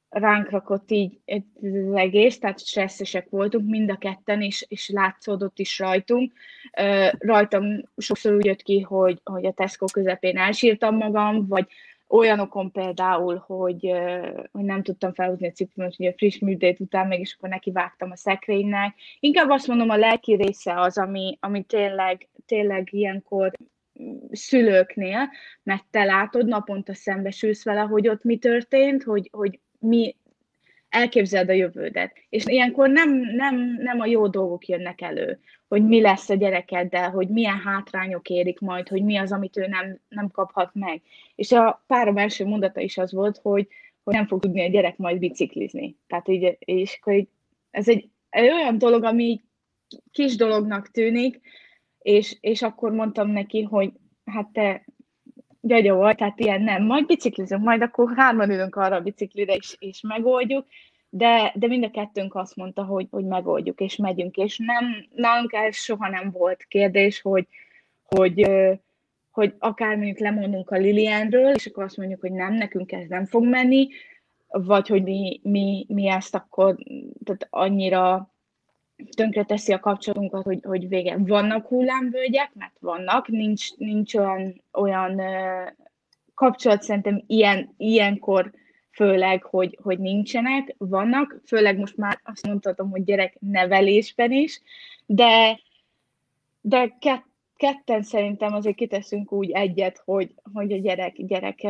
[0.09, 5.79] ránk rakott így az egész, tehát stresszesek voltunk mind a ketten, és, és látszódott is
[5.79, 6.33] rajtunk.
[6.81, 7.65] Uh, rajtam
[7.97, 11.67] sokszor úgy jött ki, hogy, hogy a Tesco közepén elsírtam magam, vagy
[12.09, 13.93] olyanokon például, hogy,
[14.53, 18.11] hogy nem tudtam felhúzni a cipőmet, ugye friss műtét után, meg is akkor neki vágtam
[18.11, 18.95] a szekrénynek.
[19.21, 23.53] Inkább azt mondom, a lelki része az, ami, ami tényleg, tényleg ilyenkor
[24.31, 25.31] szülőknél,
[25.63, 30.17] mert te látod, naponta szembesülsz vele, hogy ott mi történt, hogy, hogy mi
[30.89, 32.13] elképzeled a jövődet.
[32.29, 37.11] És ilyenkor nem, nem, nem a jó dolgok jönnek elő, hogy mi lesz a gyerekeddel,
[37.11, 41.03] hogy milyen hátrányok érik majd, hogy mi az, amit ő nem, nem kaphat meg.
[41.35, 43.69] És a párom első mondata is az volt, hogy,
[44.05, 45.97] hogy nem fog tudni a gyerek majd biciklizni.
[46.07, 47.29] Tehát így, és így,
[47.71, 49.41] ez egy, egy olyan dolog, ami
[50.11, 51.41] kis dolognak tűnik,
[51.99, 53.93] és, és akkor mondtam neki, hogy
[54.25, 54.85] hát te
[55.61, 59.77] gyagya volt, tehát ilyen nem, majd biciklizünk, majd akkor hárman ülünk arra a biciklire, és,
[59.79, 60.67] és megoldjuk,
[61.09, 65.53] de, de mind a kettőnk azt mondta, hogy, hogy megoldjuk, és megyünk, és nem, nálunk
[65.53, 67.47] ez soha nem volt kérdés, hogy,
[68.03, 68.51] hogy,
[69.31, 73.25] hogy akár mondjuk lemondunk a Lilienről, és akkor azt mondjuk, hogy nem, nekünk ez nem
[73.25, 73.89] fog menni,
[74.49, 76.77] vagy hogy mi, mi, mi ezt akkor
[77.25, 78.35] tehát annyira
[79.17, 81.17] tönkre teszi a kapcsolatunkat, hogy, hogy vége.
[81.19, 85.21] Vannak hullámvölgyek, mert vannak, nincs, nincs olyan, olyan
[86.35, 88.53] kapcsolat szerintem ilyen, ilyenkor
[88.97, 94.61] főleg, hogy, hogy nincsenek, vannak, főleg most már azt mondhatom, hogy gyerek nevelésben is,
[95.07, 95.61] de,
[96.61, 97.25] de kett,
[97.57, 101.67] ketten szerintem azért kiteszünk úgy egyet, hogy, hogy a gyerek, gyerek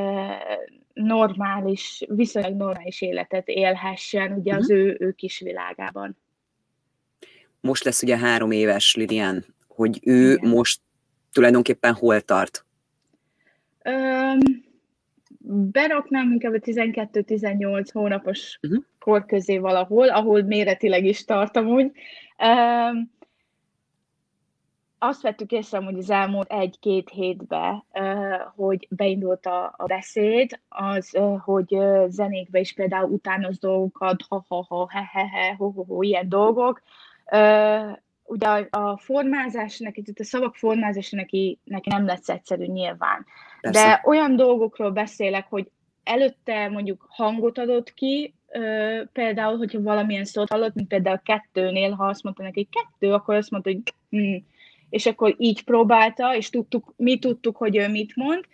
[0.92, 4.78] normális, viszonylag normális életet élhessen ugye az uh-huh.
[4.78, 6.16] ő, ő kis világában.
[7.60, 10.48] Most lesz ugye három éves Lilian, hogy ő Igen.
[10.50, 10.80] most
[11.32, 12.64] tulajdonképpen hol tart?
[13.84, 14.65] Um,
[15.70, 18.82] beraknám inkább a 12-18 hónapos uh-huh.
[18.98, 21.92] kor közé valahol, ahol méretileg is tartom úgy.
[22.38, 23.14] Um,
[24.98, 27.84] azt vettük észre, hogy az elmúlt egy-két hétben,
[28.56, 36.02] hogy beindult a, a beszéd, az, hogy zenékbe is például utánoz dolgokat, ha-ha-ha, he-he-he, ho-ho-ho,
[36.02, 36.82] ilyen dolgok.
[38.26, 43.26] Ugye a, a formázás neki, tehát a szavak formázása neki, neki nem lesz egyszerű nyilván.
[43.60, 43.86] Persze.
[43.86, 45.70] De olyan dolgokról beszélek, hogy
[46.04, 48.34] előtte mondjuk hangot adott ki,
[49.12, 53.50] például, hogyha valamilyen szót hallott, mint például kettőnél, ha azt mondta neki kettő, akkor azt
[53.50, 54.36] mondta, hogy hm,
[54.90, 58.44] és akkor így próbálta, és tudtuk, mi tudtuk, hogy ő mit mond,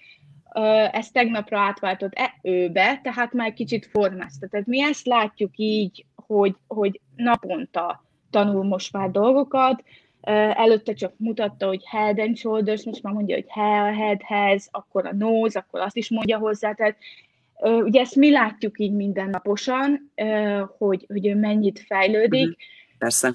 [0.93, 4.49] ez tegnapra átváltott e őbe, tehát már kicsit formázta.
[4.49, 9.83] Tehát mi ezt látjuk így, hogy, hogy naponta tanul most már dolgokat,
[10.55, 15.07] előtte csak mutatta, hogy head and shoulders, most már mondja, hogy he a headhez, akkor
[15.07, 16.97] a nose, akkor azt is mondja hozzá, tehát
[17.63, 20.13] ugye ezt mi látjuk így mindennaposan,
[20.79, 22.47] hogy, hogy ő mennyit fejlődik.
[22.47, 22.57] Mhm.
[22.99, 23.33] Persze.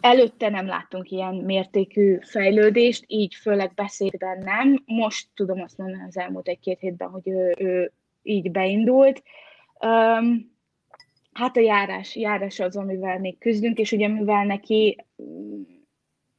[0.00, 4.82] Előtte nem láttunk ilyen mértékű fejlődést, így főleg beszédben nem.
[4.86, 7.92] Most tudom azt mondani az elmúlt egy-két hétben, hogy ő, ő
[8.22, 9.22] így beindult.
[9.80, 10.58] Um,
[11.40, 15.04] hát a járás, járás az, amivel még küzdünk, és ugye mivel neki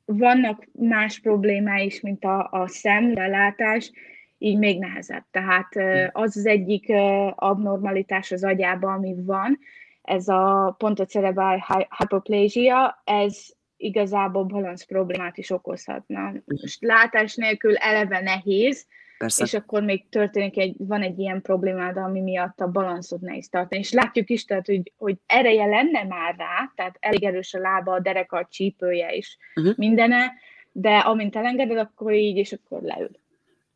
[0.06, 3.92] vannak más problémái is, mint a, a szem, a látás,
[4.38, 5.24] így még nehezebb.
[5.32, 5.68] Tehát
[6.12, 6.92] az az egyik
[7.36, 9.60] abnormalitás az agyában, ami van,
[10.02, 11.66] ez a pontocerebral
[11.98, 13.46] hypoplasia, ez
[13.78, 16.34] igazából balansz problémát is okozhatna.
[16.46, 18.88] Most látás nélkül eleve nehéz,
[19.22, 19.44] Persze.
[19.44, 23.82] és akkor még történik egy, van egy ilyen problémád, ami miatt a balanszot nehéz tartani.
[23.82, 27.94] És látjuk is, tehát, hogy, hogy ereje lenne már rá, tehát elég erős a lába,
[27.94, 29.78] a dereka, a csípője is, uh-huh.
[29.78, 30.34] mindene,
[30.72, 33.20] de amint elengeded, akkor így, és akkor leül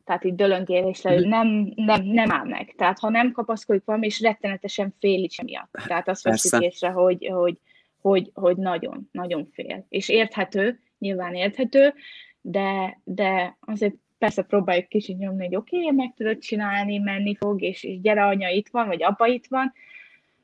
[0.06, 2.74] tehát így dölöngél és leül, nem, nem, nem áll meg.
[2.76, 5.70] Tehát ha nem kapaszkodik valami, és rettenetesen fél is miatt.
[5.86, 7.58] Tehát azt veszik észre, hogy, hogy,
[8.00, 9.86] hogy, hogy nagyon, nagyon fél.
[9.88, 11.94] És érthető, nyilván érthető,
[12.40, 17.62] de, de azért persze próbáljuk kicsit nyomni, hogy oké, okay, meg tudod csinálni, menni fog,
[17.62, 19.72] és, és gyere anya itt van, vagy apa itt van.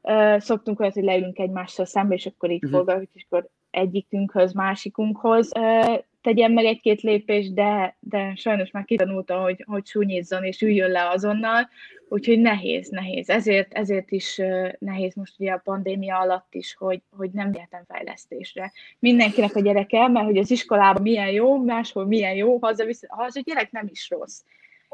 [0.02, 2.78] Uh, szoktunk olyat, hogy leülünk egymással szembe, és akkor így uh-huh.
[2.78, 9.40] forgatjuk, és akkor egyikünkhöz, másikunkhoz uh, tegyen meg egy-két lépést, de, de sajnos már kitanulta,
[9.40, 11.68] hogy, hogy súnyizzon és üljön le azonnal,
[12.08, 13.30] úgyhogy nehéz, nehéz.
[13.30, 14.40] Ezért, ezért is
[14.78, 18.72] nehéz most ugye a pandémia alatt is, hogy, hogy nem vihetem fejlesztésre.
[18.98, 23.36] Mindenkinek a gyereke, mert hogy az iskolában milyen jó, máshol milyen jó, hazavisz, ha az
[23.36, 24.40] a gyerek nem is rossz.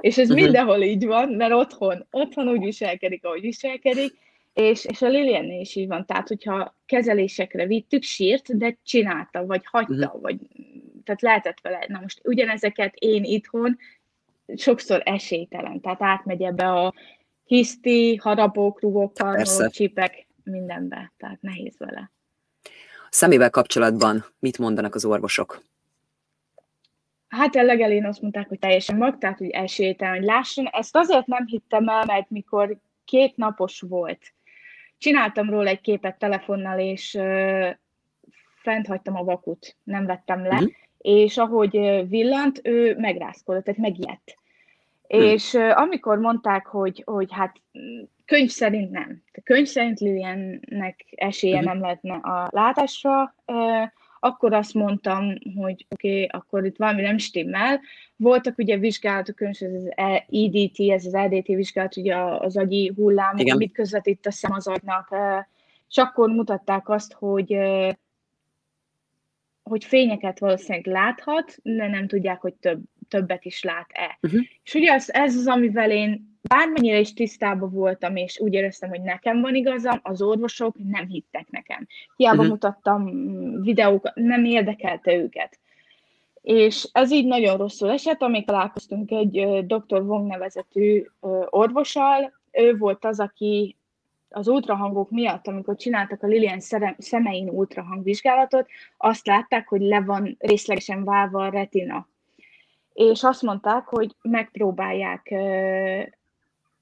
[0.01, 0.45] És ez uh-huh.
[0.45, 4.13] mindenhol így van, mert otthon, otthon úgy viselkedik, ahogy viselkedik,
[4.53, 9.63] és, és a Liliennél is így van, tehát hogyha kezelésekre vittük, sírt, de csinálta, vagy
[9.65, 10.21] hagyta, uh-huh.
[10.21, 10.37] vagy
[11.09, 11.85] tehát lehetett vele.
[11.89, 13.79] Na most ugyanezeket én itthon
[14.57, 16.95] sokszor esélytelen, tehát átmegy ebbe a
[17.45, 22.11] hiszti, harapók, rugók, karmolók, csipek, mindenbe, tehát nehéz vele.
[23.11, 25.63] A szemével kapcsolatban mit mondanak az orvosok?
[27.29, 30.67] Hát a legelén azt mondták, hogy teljesen mag, tehát hogy esélytelen, hogy lásson.
[30.67, 34.33] Ezt azért nem hittem el, mert mikor két napos volt,
[34.99, 37.69] csináltam róla egy képet telefonnal, és uh,
[38.55, 40.67] fent hagytam a vakut, nem vettem le, mm
[40.99, 41.71] és ahogy
[42.09, 44.37] villant, ő megrázkodott, tehát megijedt.
[45.09, 45.21] Hmm.
[45.21, 47.57] És amikor mondták, hogy, hogy hát
[48.25, 51.67] könyv szerint nem, könyv szerint Liliennek esélye hmm.
[51.67, 53.35] nem lehetne a látásra,
[54.21, 57.81] akkor azt mondtam, hogy oké, okay, akkor itt valami nem stimmel.
[58.17, 59.93] Voltak ugye vizsgálatok, ez az
[60.29, 63.57] EDT, ez az EDT vizsgálat, ugye az agyi hullám, Igen.
[63.57, 65.17] mit közvetít a szem az agynak,
[65.89, 67.59] és akkor mutatták azt, hogy
[69.69, 74.19] hogy fényeket valószínűleg láthat, de nem tudják, hogy több, többet is lát-e.
[74.23, 74.41] Uh-huh.
[74.65, 79.03] És ugye ez, ez az, amivel én bármennyire is tisztában voltam, és úgy éreztem, hogy
[79.03, 81.87] nekem van igazam, az orvosok nem hittek nekem.
[82.17, 82.51] Hiába uh-huh.
[82.51, 83.11] mutattam
[83.63, 85.59] videókat, nem érdekelte őket.
[86.43, 90.01] És ez így nagyon rosszul esett, amíg találkoztunk egy dr.
[90.01, 91.05] Wong nevezetű
[91.51, 93.78] orvossal, ő volt az, aki
[94.29, 96.61] az ultrahangok miatt, amikor csináltak a Lilian
[96.99, 102.09] szemein ultrahangvizsgálatot, azt látták, hogy le van részlegesen válva a retina.
[102.93, 105.35] És azt mondták, hogy megpróbálják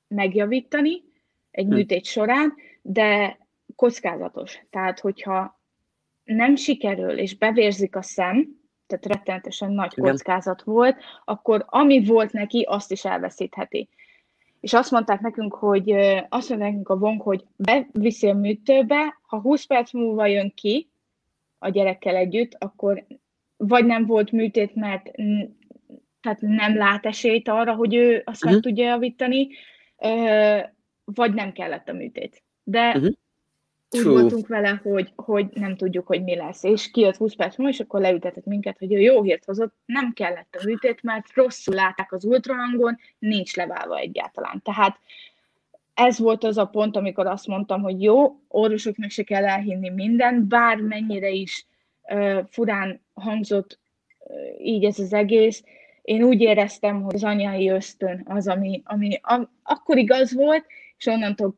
[0.09, 1.03] megjavítani
[1.51, 1.75] egy hm.
[1.75, 3.39] műtét során, de
[3.77, 4.61] kockázatos.
[4.71, 5.61] Tehát, hogyha
[6.25, 12.63] nem sikerül, és bevérzik a szem, tehát rettenetesen nagy kockázat volt, akkor ami volt neki,
[12.69, 13.89] azt is elveszítheti.
[14.67, 15.91] És azt mondták nekünk, hogy
[16.29, 20.89] azt mondták nekünk a vonk, hogy beviszi a műtőbe, ha 20 perc múlva jön ki
[21.59, 23.07] a gyerekkel együtt, akkor
[23.57, 25.11] vagy nem volt műtét, mert
[26.21, 28.53] tehát nem lát esélyt arra, hogy ő azt uh-huh.
[28.53, 29.49] meg tudja javítani,
[31.05, 32.43] vagy nem kellett a műtét.
[32.63, 33.13] De uh-huh
[33.91, 34.21] úgy True.
[34.21, 36.63] voltunk vele, hogy, hogy nem tudjuk, hogy mi lesz.
[36.63, 40.13] És kijött 20 perc múlva, és akkor leütetett minket, hogy ő jó hírt hozott, nem
[40.13, 44.63] kellett a műtét, mert rosszul látták az ultrahangon, nincs leválva egyáltalán.
[44.65, 44.99] Tehát
[45.95, 50.49] ez volt az a pont, amikor azt mondtam, hogy jó, orvosoknak se kell elhinni minden,
[50.49, 51.67] bármennyire is
[52.03, 53.79] uh, furán hangzott
[54.19, 55.63] uh, így ez az egész,
[56.03, 60.65] én úgy éreztem, hogy az anyai ösztön az, ami, ami a, akkor igaz volt,
[60.99, 61.57] és onnantól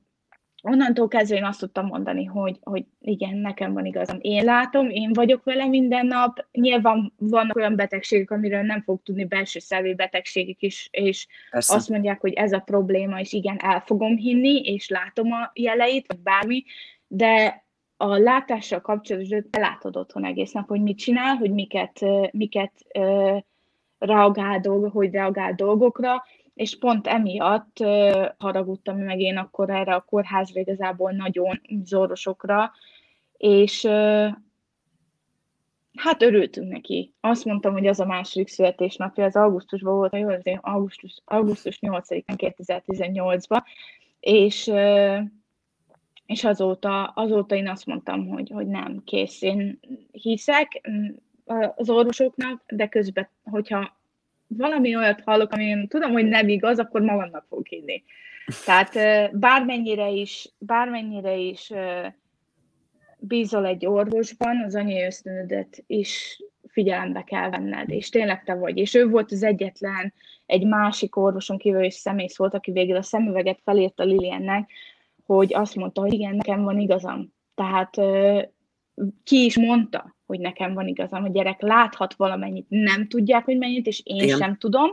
[0.63, 4.19] onnantól kezdve én azt tudtam mondani, hogy, hogy igen, nekem van igazam.
[4.21, 6.47] Én látom, én vagyok vele minden nap.
[6.53, 11.75] Nyilván vannak olyan betegségek, amiről nem fog tudni belső szervi betegségek is, és Persze.
[11.75, 16.07] azt mondják, hogy ez a probléma, és igen, el fogom hinni, és látom a jeleit,
[16.07, 16.65] vagy bármi,
[17.07, 17.65] de
[17.97, 22.01] a látással kapcsolatos, te látod otthon egész nap, hogy mit csinál, hogy miket,
[22.31, 22.73] miket
[23.99, 26.25] reagál dolgok, hogy reagál dolgokra,
[26.59, 27.77] és pont emiatt
[28.39, 32.73] haragudtam meg én akkor erre a kórházra igazából nagyon zorosokra,
[33.37, 34.29] és uh,
[35.99, 37.15] hát örültünk neki.
[37.21, 42.55] Azt mondtam, hogy az a második születésnapja, az augusztusban volt, jól az augusztus, augusztus 8-án
[42.57, 43.63] 2018-ban,
[44.21, 44.71] és,
[46.27, 49.81] és azóta, azóta én azt mondtam, hogy, hogy nem, kész, én
[50.13, 50.91] hiszek
[51.75, 53.98] az orvosoknak, de közben, hogyha
[54.49, 58.03] valami olyat hallok, ami én tudom, hogy nem igaz, akkor magamnak fog hinni.
[58.65, 58.93] Tehát
[59.39, 61.73] bármennyire is, bármennyire is
[63.19, 68.77] bízol egy orvosban, az anyai ösztönödet is figyelembe kell venned, és tényleg te vagy.
[68.77, 70.13] És ő volt az egyetlen,
[70.47, 74.71] egy másik orvoson kívül is szemész volt, aki végül a szemüveget felírta Liliennek,
[75.27, 77.33] hogy azt mondta, hogy igen, nekem van igazam.
[77.55, 77.97] Tehát
[79.25, 83.87] ki is mondta, hogy nekem van igazam, a gyerek láthat valamennyit, nem tudják, hogy mennyit,
[83.87, 84.39] és én Igen.
[84.39, 84.91] sem tudom,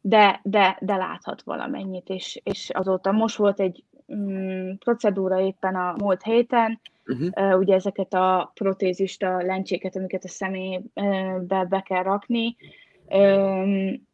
[0.00, 3.84] de, de, de láthat valamennyit, és, és azóta most volt egy
[4.14, 7.52] mm, procedúra éppen a múlt héten, uh-huh.
[7.52, 12.56] uh, ugye ezeket a protézista lencséket, amiket a szemébe be kell rakni,
[13.08, 14.06] um,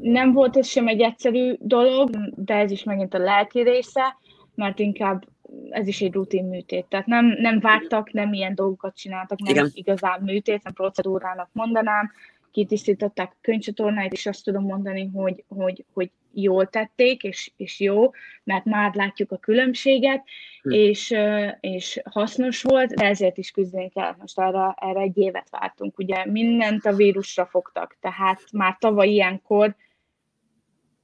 [0.00, 4.16] nem volt ez sem egy egyszerű dolog, de ez is megint a lelki része,
[4.54, 5.24] mert inkább
[5.70, 6.86] ez is egy rutin műtét.
[6.86, 9.70] Tehát nem, nem vágtak, nem ilyen dolgokat csináltak, nem Igen.
[9.72, 12.10] igazán műtét, nem procedúrának mondanám,
[12.50, 18.10] kitisztították a könyvcsatornáit, és azt tudom mondani, hogy, hogy, hogy jól tették, és, és jó,
[18.44, 20.24] mert már látjuk a különbséget,
[20.62, 20.70] hm.
[20.70, 21.14] és,
[21.60, 24.14] és hasznos volt, de ezért is küzdeni kell.
[24.18, 25.98] Most erre, erre egy évet vártunk.
[25.98, 29.74] Ugye mindent a vírusra fogtak, tehát már tavaly ilyenkor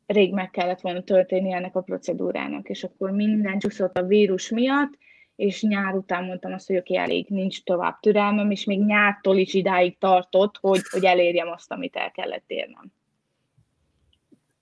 [0.09, 4.93] rég meg kellett volna történni ennek a procedúrának, és akkor minden csúszott a vírus miatt,
[5.37, 9.37] és nyár után mondtam azt, hogy oké, okay, elég, nincs tovább türelmem, és még nyártól
[9.37, 12.93] is idáig tartott, hogy, hogy elérjem azt, amit el kellett érnem.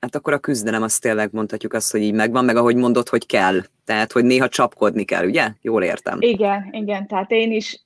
[0.00, 3.26] Hát akkor a küzdelem azt tényleg mondhatjuk azt, hogy így megvan, meg ahogy mondod, hogy
[3.26, 3.60] kell.
[3.84, 5.48] Tehát, hogy néha csapkodni kell, ugye?
[5.60, 6.20] Jól értem.
[6.20, 7.80] Igen, igen, tehát én is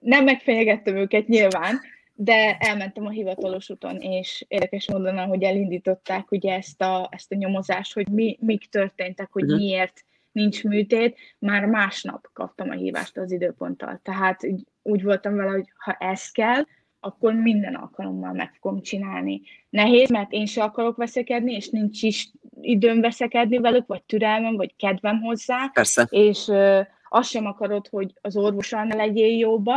[0.00, 1.80] nem megfenyegettem őket nyilván,
[2.18, 7.36] de elmentem a hivatalos úton, és érdekes módon, hogy elindították ugye ezt a, ezt a
[7.36, 9.58] nyomozást, hogy mi, mik történtek, hogy uh-huh.
[9.58, 14.00] miért nincs műtét, már másnap kaptam a hívást az időponttal.
[14.02, 16.62] Tehát úgy, úgy voltam vele, hogy ha ez kell,
[17.00, 19.40] akkor minden alkalommal meg fogom csinálni.
[19.70, 24.76] Nehéz, mert én se akarok veszekedni, és nincs is időm veszekedni velük, vagy türelmem, vagy
[24.76, 25.70] kedvem hozzá.
[25.72, 26.06] Persze.
[26.10, 29.74] És ö, azt sem akarod, hogy az orvossal ne legyél jóba,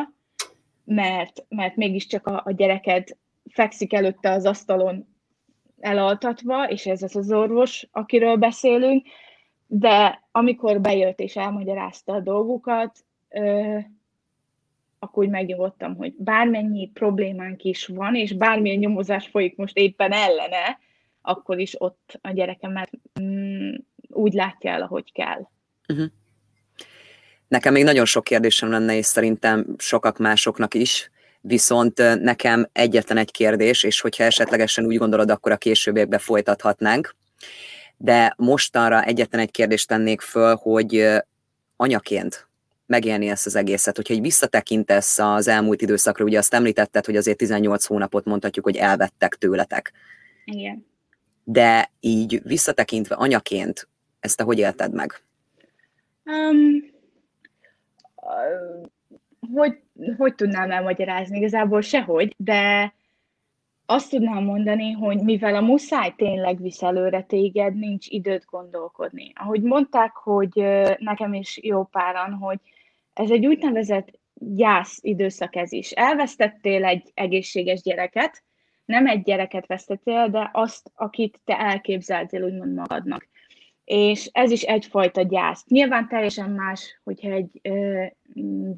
[0.90, 3.18] mert, mert mégiscsak a, a gyereked
[3.50, 5.08] fekszik előtte az asztalon
[5.80, 9.08] elaltatva, és ez az az orvos, akiről beszélünk,
[9.68, 12.98] de amikor bejött és elmagyarázta a dolgokat,
[13.30, 13.78] ö,
[15.00, 20.80] akkor úgy megnyugodtam, hogy bármennyi problémánk is van, és bármilyen nyomozás folyik most éppen ellene,
[21.22, 23.74] akkor is ott a gyerekemet mm,
[24.08, 25.48] úgy látja el, ahogy kell.
[25.88, 26.08] Uh-huh.
[27.50, 33.32] Nekem még nagyon sok kérdésem lenne, és szerintem sokak másoknak is, viszont nekem egyetlen egy
[33.32, 37.16] kérdés, és hogyha esetlegesen úgy gondolod, akkor a későbbiekben folytathatnánk.
[37.97, 41.08] De mostanra egyetlen egy kérdést tennék föl, hogy
[41.76, 42.47] anyaként
[42.86, 47.38] megélni ezt az egészet, hogyha egy visszatekintesz az elmúlt időszakra, ugye azt említetted, hogy azért
[47.38, 49.91] 18 hónapot mondhatjuk, hogy elvettek tőletek.
[50.45, 50.86] Igen.
[51.43, 53.88] de így visszatekintve anyaként,
[54.20, 55.22] ezt te hogy élted meg?
[56.26, 56.97] Um,
[59.53, 59.80] hogy,
[60.17, 61.38] hogy tudnám elmagyarázni?
[61.38, 62.93] Igazából sehogy, de
[63.86, 69.32] azt tudnám mondani, hogy mivel a muszáj tényleg visz előre téged, nincs időt gondolkodni.
[69.36, 70.51] Ahogy mondták, hogy
[70.97, 72.59] nekem is jó páran, hogy
[73.13, 75.91] ez egy úgynevezett gyász időszak ez is.
[75.91, 78.43] Elvesztettél egy egészséges gyereket,
[78.86, 83.27] nem egy gyereket vesztettél, de azt, akit te elképzeltél úgymond magadnak.
[83.90, 85.66] És ez is egyfajta gyász.
[85.68, 88.04] Nyilván teljesen más, hogyha egy ö,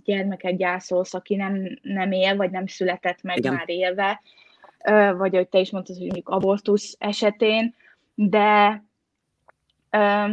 [0.04, 3.54] gyermeket gyászolsz, aki nem, nem él, vagy nem született meg Igen.
[3.54, 4.22] már élve,
[4.86, 7.76] ö, vagy hogy te is mondtad, hogy mondjuk abortusz esetén,
[8.16, 8.84] de
[9.90, 10.26] ö,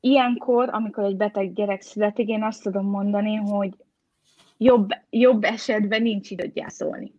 [0.00, 3.74] ilyenkor, amikor egy beteg gyerek születik, én azt tudom mondani, hogy
[4.56, 7.12] jobb, jobb esetben nincs időt gyászolni.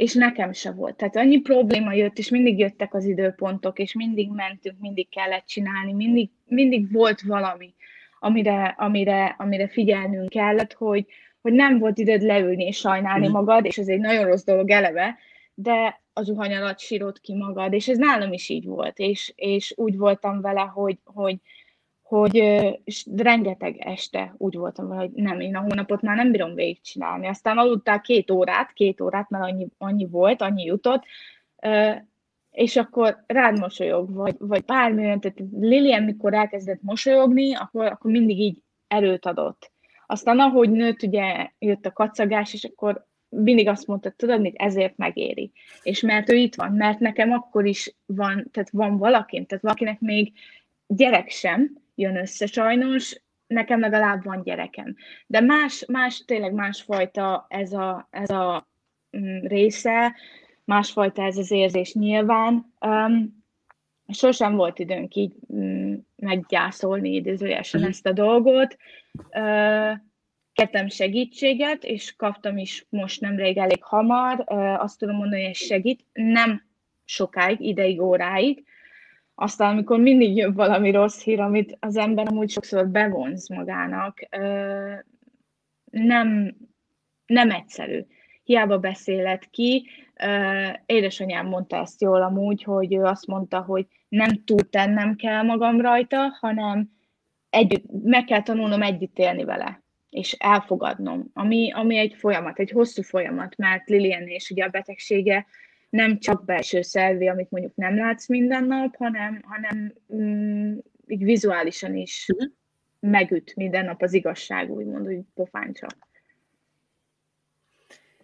[0.00, 0.96] És nekem se volt.
[0.96, 5.92] Tehát annyi probléma jött, és mindig jöttek az időpontok, és mindig mentünk, mindig kellett csinálni,
[5.92, 7.74] mindig, mindig volt valami,
[8.18, 11.06] amire, amire, amire figyelnünk kellett, hogy,
[11.40, 13.30] hogy nem volt időd leülni és sajnálni mm.
[13.30, 15.18] magad, és ez egy nagyon rossz dolog eleve,
[15.54, 19.72] de az zuhany alatt sírod ki magad, és ez nálam is így volt, és, és
[19.76, 21.36] úgy voltam vele, hogy, hogy
[22.10, 22.34] hogy
[22.84, 27.26] és rengeteg este úgy voltam, hogy nem, én a hónapot már nem bírom végigcsinálni.
[27.26, 31.04] Aztán aludtál két órát, két órát, mert annyi, annyi volt, annyi jutott,
[32.50, 38.38] és akkor rád mosolyog, vagy, vagy bármilyen, tehát Lilian, mikor elkezdett mosolyogni, akkor, akkor mindig
[38.38, 38.58] így
[38.88, 39.72] erőt adott.
[40.06, 44.96] Aztán ahogy nőtt, ugye jött a kacagás, és akkor mindig azt mondta, tudod mit, ezért
[44.96, 45.52] megéri.
[45.82, 50.00] És mert ő itt van, mert nekem akkor is van, tehát van valakin, tehát valakinek
[50.00, 50.32] még
[50.86, 54.96] gyerek sem, jön össze sajnos, nekem legalább van gyerekem.
[55.26, 58.68] De más, más tényleg másfajta ez a, ez a
[59.18, 60.14] mm, része,
[60.64, 62.72] másfajta ez az érzés nyilván.
[62.80, 63.44] Um,
[64.08, 67.84] sosem volt időnk így mm, meggyászolni idézőjesen mm.
[67.84, 68.76] ezt a dolgot.
[69.12, 69.98] Uh,
[70.52, 74.44] kértem segítséget, és kaptam is most nemrég elég hamar.
[74.46, 76.04] Uh, azt tudom mondani, hogy segít.
[76.12, 76.62] Nem
[77.04, 78.64] sokáig, ideig, óráig,
[79.40, 84.18] aztán, amikor mindig jön valami rossz hír, amit az ember amúgy sokszor bevonz magának,
[85.90, 86.56] nem,
[87.26, 88.04] nem egyszerű.
[88.44, 89.88] Hiába beszélet ki.
[90.86, 95.80] Édesanyám mondta ezt jól amúgy, hogy ő azt mondta, hogy nem túl tennem kell magam
[95.80, 96.90] rajta, hanem
[97.50, 103.02] együtt, meg kell tanulnom együtt élni vele, és elfogadnom, ami, ami egy folyamat, egy hosszú
[103.02, 105.46] folyamat, mert Lilian és ugye a betegsége
[105.90, 111.96] nem csak belső szervi, amit mondjuk nem látsz minden nap, hanem, hanem mm, így vizuálisan
[111.96, 112.50] is uh-huh.
[113.00, 115.86] megüt minden nap az igazság, úgymond, hogy pofáncsa.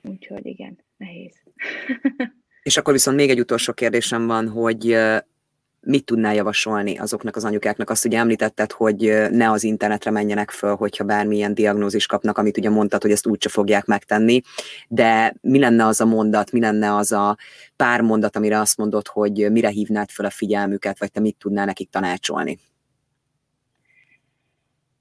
[0.03, 1.43] Úgyhogy igen, nehéz.
[2.63, 4.97] És akkor viszont még egy utolsó kérdésem van, hogy
[5.87, 7.91] mit tudnál javasolni azoknak az anyukáknak?
[7.91, 12.71] Azt ugye említetted, hogy ne az internetre menjenek föl, hogyha bármilyen diagnózis kapnak, amit ugye
[12.71, 14.41] mondtad, hogy ezt úgyse fogják megtenni,
[14.89, 17.37] de mi lenne az a mondat, mi lenne az a
[17.77, 21.65] pár mondat, amire azt mondod, hogy mire hívnád föl a figyelmüket, vagy te mit tudnál
[21.65, 22.59] nekik tanácsolni?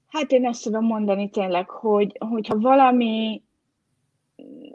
[0.06, 3.42] Hát én azt tudom mondani tényleg, hogy hogyha valami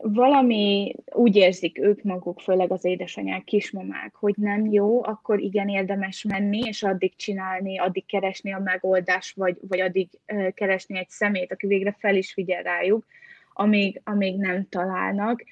[0.01, 6.24] valami úgy érzik ők maguk, főleg az édesanyák, kismamák, hogy nem jó, akkor igen érdemes
[6.24, 10.09] menni, és addig csinálni, addig keresni a megoldást, vagy, vagy addig
[10.53, 13.05] keresni egy szemét, aki végre fel is figyel rájuk,
[13.53, 15.43] amíg, amíg nem találnak.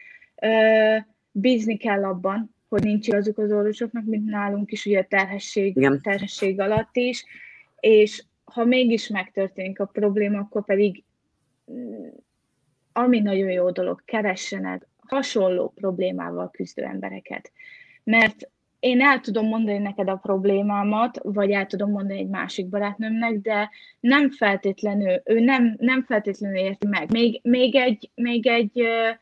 [1.32, 6.60] Bízni kell abban, hogy nincs igazuk az orvosoknak, mint nálunk is, ugye a terhesség, terhesség
[6.60, 7.26] alatt is,
[7.80, 11.04] és ha mégis megtörténik a probléma, akkor pedig
[13.00, 17.52] ami nagyon jó dolog, keressenek hasonló problémával küzdő embereket.
[18.04, 23.34] Mert én el tudom mondani neked a problémámat, vagy el tudom mondani egy másik barátnőmnek,
[23.34, 23.70] de
[24.00, 27.12] nem feltétlenül, ő nem, nem feltétlenül érti meg.
[27.12, 29.18] Még, még egy, még egy uh,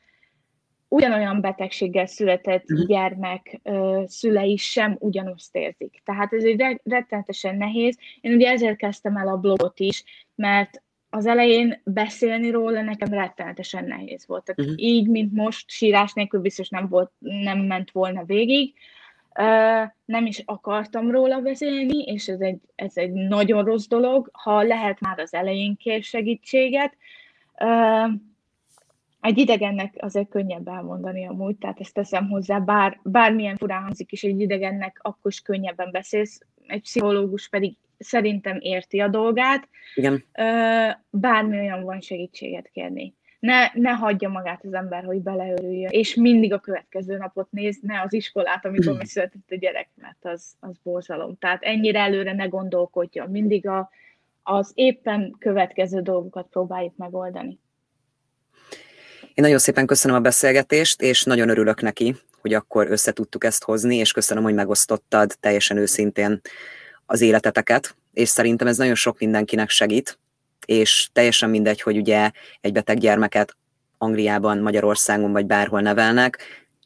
[0.87, 2.87] ugyanolyan betegséggel született uh-huh.
[2.87, 6.01] gyermek uh, szülei sem ugyanazt érzik.
[6.05, 7.97] Tehát ez egy rettenetesen nehéz.
[8.21, 10.03] Én ugye ezért kezdtem el a blogot is,
[10.35, 10.81] mert
[11.17, 14.43] az elején beszélni róla nekem rettenetesen nehéz volt.
[14.43, 14.85] Tehát uh-huh.
[14.85, 18.73] így, mint most, sírás nélkül biztos nem, volt, nem ment volna végig.
[19.39, 24.29] Uh, nem is akartam róla beszélni, és ez egy, ez egy nagyon rossz dolog.
[24.33, 26.97] Ha lehet, már az elején kér segítséget.
[27.59, 28.11] Uh,
[29.21, 34.23] egy idegennek azért könnyebb elmondani amúgy, tehát ezt teszem hozzá, bár, bármilyen furán hangzik is,
[34.23, 39.69] egy idegennek akkor is könnyebben beszélsz, egy pszichológus pedig szerintem érti a dolgát.
[39.95, 40.23] Igen.
[41.09, 43.15] Bármi olyan van segítséget kérni.
[43.39, 48.01] ne, ne hagyja magát az ember, hogy beleörüljön, és mindig a következő napot néz, ne
[48.01, 49.05] az iskolát, amikor hmm.
[49.05, 51.37] született a gyerek, mert az, az borzalom.
[51.39, 53.89] Tehát ennyire előre ne gondolkodjon, mindig a,
[54.43, 57.59] az éppen következő dolgokat próbáljuk megoldani.
[59.21, 63.63] Én nagyon szépen köszönöm a beszélgetést, és nagyon örülök neki, hogy akkor össze tudtuk ezt
[63.63, 66.41] hozni, és köszönöm, hogy megosztottad teljesen őszintén
[67.09, 70.19] az életeteket, és szerintem ez nagyon sok mindenkinek segít,
[70.65, 72.31] és teljesen mindegy, hogy ugye
[72.61, 73.55] egy beteg gyermeket
[73.97, 76.39] Angliában, Magyarországon vagy bárhol nevelnek,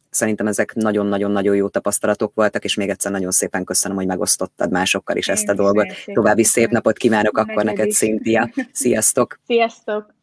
[0.09, 5.17] szerintem ezek nagyon-nagyon-nagyon jó tapasztalatok voltak, és még egyszer nagyon szépen köszönöm, hogy megosztottad másokkal
[5.17, 5.93] is Én ezt a dolgot.
[6.13, 8.49] További szép napot kívánok akkor neked, Cynthia.
[8.71, 9.39] Sziasztok!
[9.45, 10.19] Sziasztok!